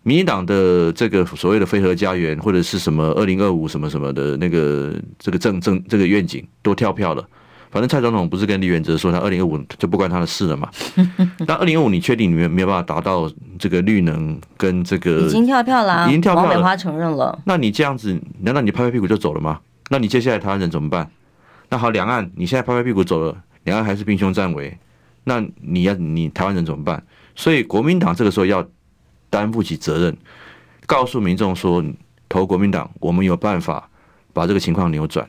[0.03, 7.23] 民进党的这个所谓的“非核家园”或者是什么“二零二五”什么什么的那个这个政政这个愿景都跳票了。
[7.71, 10.69] 反正蔡总统不是跟李远哲说他二零二五就不关他的事了嘛？
[11.47, 17.39] 但二零二五你确定你没没有办法达到这个绿能跟这个已经跳票了，已经跳票了，王美花承认了。
[17.45, 19.61] 那你这样子，难道你拍拍屁股就走了吗？
[19.91, 21.09] 那你接下来台湾人怎么办？
[21.69, 24.77] 那好，两岸你现在拍拍屁股走了，两岸还是兵凶战危，
[25.23, 27.01] 那你要你台湾人怎么办？
[27.37, 28.67] 所以国民党这个时候要。
[29.31, 30.17] 担负起责任，
[30.87, 31.83] 告诉民众说，
[32.29, 33.89] 投国民党，我们有办法
[34.33, 35.27] 把这个情况扭转。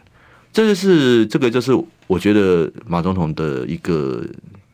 [0.52, 1.72] 这个是这个就是
[2.08, 4.22] 我觉得马总统的一个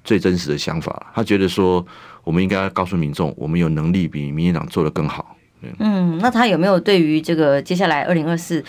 [0.04, 1.12] 最真实的想法。
[1.14, 1.86] 他觉得说，
[2.24, 5.36] 我们应该告诉民众，我们有能力比民进党做得更好。
[5.80, 8.64] 嗯，那他有没有对于这个接下来二零二四？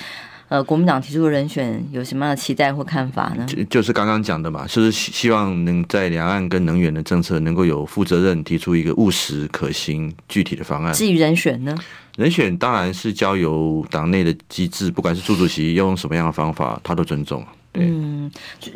[0.49, 3.45] 呃，国民党提出的人选有什么样的期待或看法呢？
[3.47, 10.95] 就就是刚刚讲的嘛，就是希望能在两岸跟能源的政策能够有负责任，提出一个务实可行具体的方案。
[10.95, 11.77] 至于人选呢？
[12.17, 17.45] 人选当然是交由党内的机制，不管是朱主席用什么样的方法，他都尊重。
[17.71, 18.31] 对，嗯，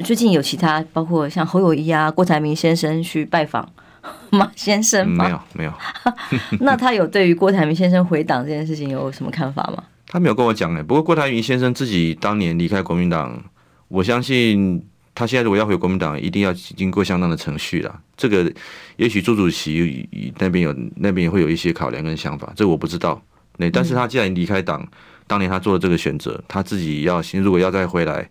[0.05, 3.67] 最近有其他包括像侯友谊啊、郭台铭先生去拜访
[4.31, 5.25] 马先生吗？
[5.25, 5.73] 没有，没有。
[6.61, 9.83] 那他有对于郭台铭先生回党这件事情有什么看法吗？
[10.13, 13.43] 他没有跟我讲哎，不过郭台铭先生自己当年离开国民党，
[13.89, 14.85] 我相信
[15.15, 17.99] 他现在如果要回国民党，一定要经过相当的程序啦。
[18.15, 18.53] 这个
[18.97, 20.07] 也许朱主席
[20.39, 23.23] 那边有那边也会有一些考量跟想法，这我不知道。
[23.57, 24.87] 那但是他既然离开党，
[25.27, 28.29] 当年他做了这个选择，他自己要如果要再回来，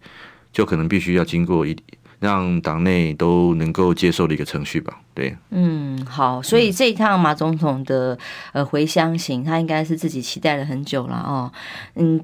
[0.53, 1.75] 就可能必须要经过一
[2.21, 4.97] 让党内都能够接受的一个程序吧。
[5.13, 8.17] 对，嗯，好，所以这一趟马总统的
[8.53, 11.51] 呃回乡行，他应该是自己期待了很久了哦，
[11.95, 12.23] 嗯。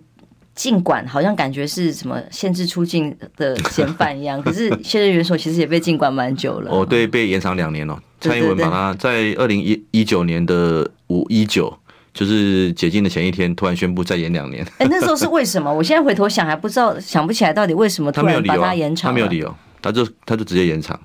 [0.58, 6.72] 尽管好像感觉是什么限制出境的嫌犯一样， 可是现任元首其实也被禁管蛮久了。
[6.72, 7.96] 哦，对，被延长两年了。
[8.20, 11.72] 蔡英文把他在二零一一九年的五一九，
[12.12, 14.66] 就是解禁的前一天，突然宣布再延两年。
[14.80, 15.72] 哎，那时候是为什么？
[15.72, 19.12] 我现在回头想还不知道，想不起来到底为什么突然把他延长。
[19.12, 19.56] 他没有理由，
[19.88, 21.00] 他就他就直接延长。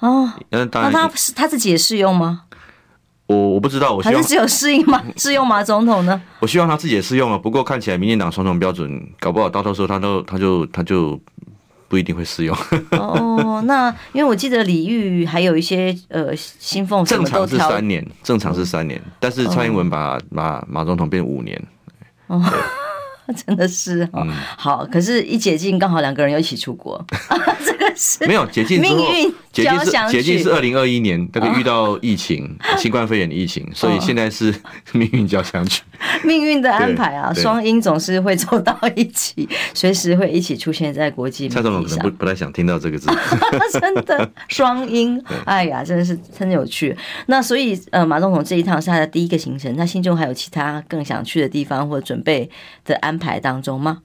[0.00, 2.42] 哦，那他他自己也适用吗？
[3.26, 5.02] 我我不知道，我希望还是只有适应吗？
[5.16, 6.20] 适用马总统呢？
[6.40, 7.38] 我希望他自己也适用啊。
[7.38, 11.18] 不过看起来民进党双重标准，搞不好到时候他都他就他就
[11.88, 12.56] 不一定会适用。
[12.92, 21.60] 哦，那因为我记得李玉还有一些呃新凤，正常是三年，正常是三年，但是蔡英文把马马总统变五年。
[22.26, 22.42] 哦。
[23.44, 27.04] 真的是哈、嗯、好，可是，一解禁刚好两个人又一起出国，
[27.66, 27.85] 这个是
[28.26, 30.16] 没有解禁之后，命运交响曲。
[30.16, 34.54] 解禁是二零二一年，那个遇到疫情，哦、 新冠肺炎的疫情，所以现在是
[34.94, 35.82] 命运交响曲。
[36.24, 41.48] 命运的安排啊，双音总是会走到一起，随时会一起出现在国际。
[41.50, 43.10] 蔡总统可能不不太想听到这个字，
[43.78, 46.96] 真的双音，哎呀，真的是真有趣。
[47.26, 52.48] 那所以呃，马总统这一趟是他的第一个行程，他心中还有其他更想去的地方或准备
[52.86, 53.26] 的安排。
[53.26, 54.02] 排当中吗？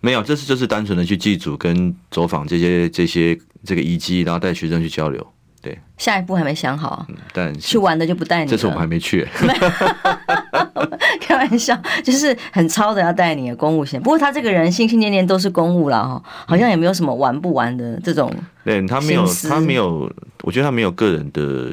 [0.00, 5.26] 没有，这次就是单纯的去祭祖跟走访这些这些这个遗迹，然后带学生去交流。
[5.60, 8.50] 对，下一步还没想好，嗯、但去玩的就不带你。
[8.50, 9.28] 这次我们还没去，
[11.20, 14.00] 开玩笑，就是很超的要带你的公务线。
[14.00, 18.34] 不过他这个人心心念念都是公务了哈，好像也没有什么玩不玩的这种。
[18.64, 20.10] 对，他没有，他没有。
[20.42, 21.68] 我觉得他没有个人的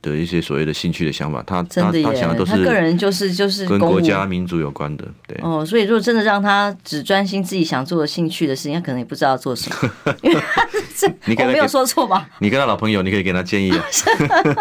[0.00, 5.36] 的一些所谓的兴趣的想法，他他他想的都是他个人就是就是跟国家民族有关的，对。
[5.42, 10.14] 哦，所以如果真的让他只专心自己想做的兴趣的事情，他可能也不知道做什么。
[10.22, 10.64] 因为他
[10.96, 12.28] 这你我没有说错吧？
[12.38, 13.84] 你跟他老朋友，你可以给他建议啊。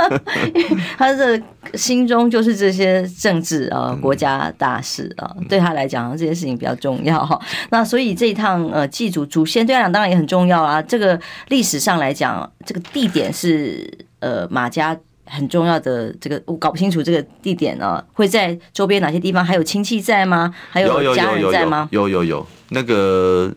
[0.98, 1.42] 他的
[1.76, 7.40] 心中就是这些政治啊、国家大事啊，对他来讲这些事情比较重要哈。
[7.72, 10.82] 那所以这一趟呃祭祖祖先对他来讲当然也很重要啊。
[10.82, 13.30] 这个历史上来讲，这个地点。
[13.32, 19.46] 是呃马家很重要的这个，我搞不清楚这个地点呢、啊，会在周边哪些地方？
[19.46, 20.54] 还有亲戚在吗？
[20.70, 21.88] 还有家人在吗？
[21.92, 23.54] 有，有，有，那个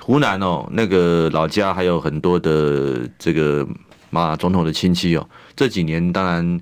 [0.00, 3.64] 湖南哦，那个老家还有很多的这个
[4.10, 5.28] 马总统的亲戚哦。
[5.54, 6.60] 这几年当然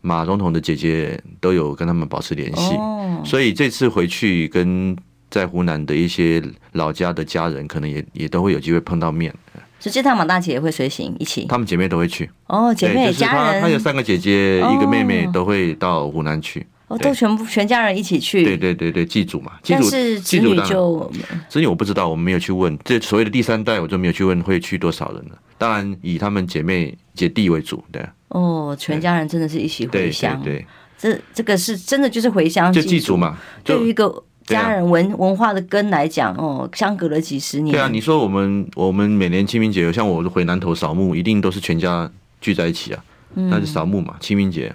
[0.00, 4.96] 马总统的姐姐都有跟他们保持联系，哦、所以这次回去跟
[5.30, 6.42] 在湖南的一些
[6.72, 9.34] 老家的家人，可能也也都会有机会碰到面。
[9.80, 12.30] 所以这趟马大姐也会随行一起，她们姐妹都会去。
[12.46, 21.12] 哦，姐妹家人，她有三个姐姐，一个妹妹都会到湖南去，哦，都全部全家人一起去，对对对对，祭祖嘛，祭祖，但是子女就
[21.48, 30.64] 子女我不知道，我们没有去问，这所谓的第三代我就没有去问会去多少人了，当然以他们姐妹姐弟为主，对，哦，全家人真的是一起回乡，对，
[30.98, 33.16] 这这个是真的就是回乡就祭祖。
[33.16, 34.24] 嘛，就一个。
[34.46, 37.72] 家人文文化的根来讲，哦，相隔了几十年。
[37.72, 42.12] 对啊，你说我们我们每年清明节，像我回南头扫墓，一定都是全家
[42.42, 44.70] 聚在一起啊，那是扫墓嘛，清明节。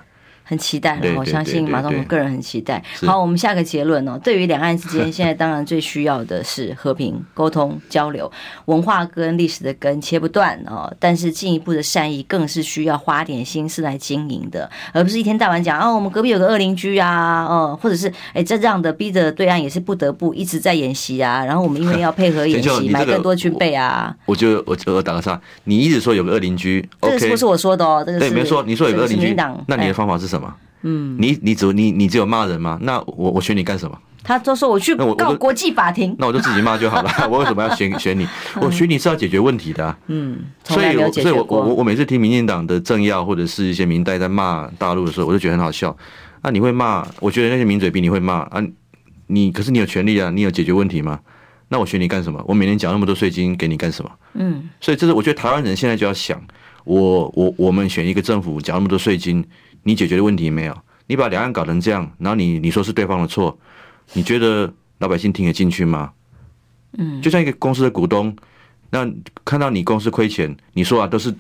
[0.50, 2.84] 很期待，我相信马总统个人很期待。
[3.06, 4.20] 好，我们下个结论哦。
[4.24, 8.30] 对于两岸之间， 现在当然最需要的是和平沟通交流，
[8.66, 10.92] 文化跟历史的根切不断哦。
[10.98, 21.46] 但是进一步的善意，更是需要花点心思来经营的，而不是一天到晚讲哦，我们隔壁有个恶邻居啊，哦，或者是哎这样的逼着对岸也是不得不一直在演习啊。
[21.46, 24.16] 然后我们因为要配合演习， 买更多军备啊。
[24.26, 28.04] 我就我我打个岔，你一直说有个恶邻居，这个是不是我说的哦？
[28.04, 29.36] 这个对，没错，你说有个恶邻居，
[29.68, 30.39] 那你的方法是什么？
[30.82, 32.78] 嗯，你你只你你只有骂人吗？
[32.82, 33.98] 那我我选你干什么？
[34.22, 37.10] 他就说我去告国际法庭，那我就自己骂就好了。
[37.32, 38.28] 我为什么要选选你？
[38.62, 39.96] 我选你是要解决问题的。
[40.08, 45.96] 嗯，所以所以我我我每次听民进党的政要或者是一些民代在骂大陆的时候，我就觉得很好笑。
[46.44, 47.08] 那你会骂？
[47.20, 48.62] 我觉得那些名嘴比你会骂啊。
[49.28, 51.20] 你可是你有权利啊，你有解决问题吗？
[51.70, 52.44] 那我选你干什么？
[52.46, 54.12] 我每年缴那么多税金给你干什么？
[54.34, 56.40] 嗯，所以这是我觉得台湾人现在就要想，
[56.84, 59.44] 我我我们选一个政府缴那么多税金。
[59.84, 60.78] 你解决的问题没有？
[61.08, 63.58] 你把两岸搞成这样，然后你你说是对方的错，
[64.14, 66.12] 你觉得老百姓听得进去吗？
[66.98, 68.36] 嗯，就像一个公司的股东，
[68.92, 69.08] 那
[69.44, 71.34] 看到你公司亏钱，你说啊都是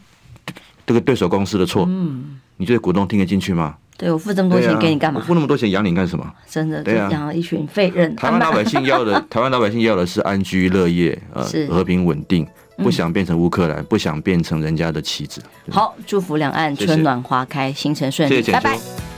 [0.85, 3.75] 这个对手公司的错，嗯，你觉得股东听得进去吗？
[3.97, 5.19] 对，我付这么多钱给你干嘛？
[5.19, 6.33] 我付那么多钱养你干什么？
[6.47, 8.15] 真的，对啊，养了一群废人。
[8.15, 12.47] 台湾 老百姓要的，台湾老百姓要的是安居乐业，呃，和平稳定。
[12.83, 15.41] 不想变成乌克兰，不想变成人家的棋子。
[15.69, 19.08] 好，祝福两岸春暖花开，行程顺利，拜拜。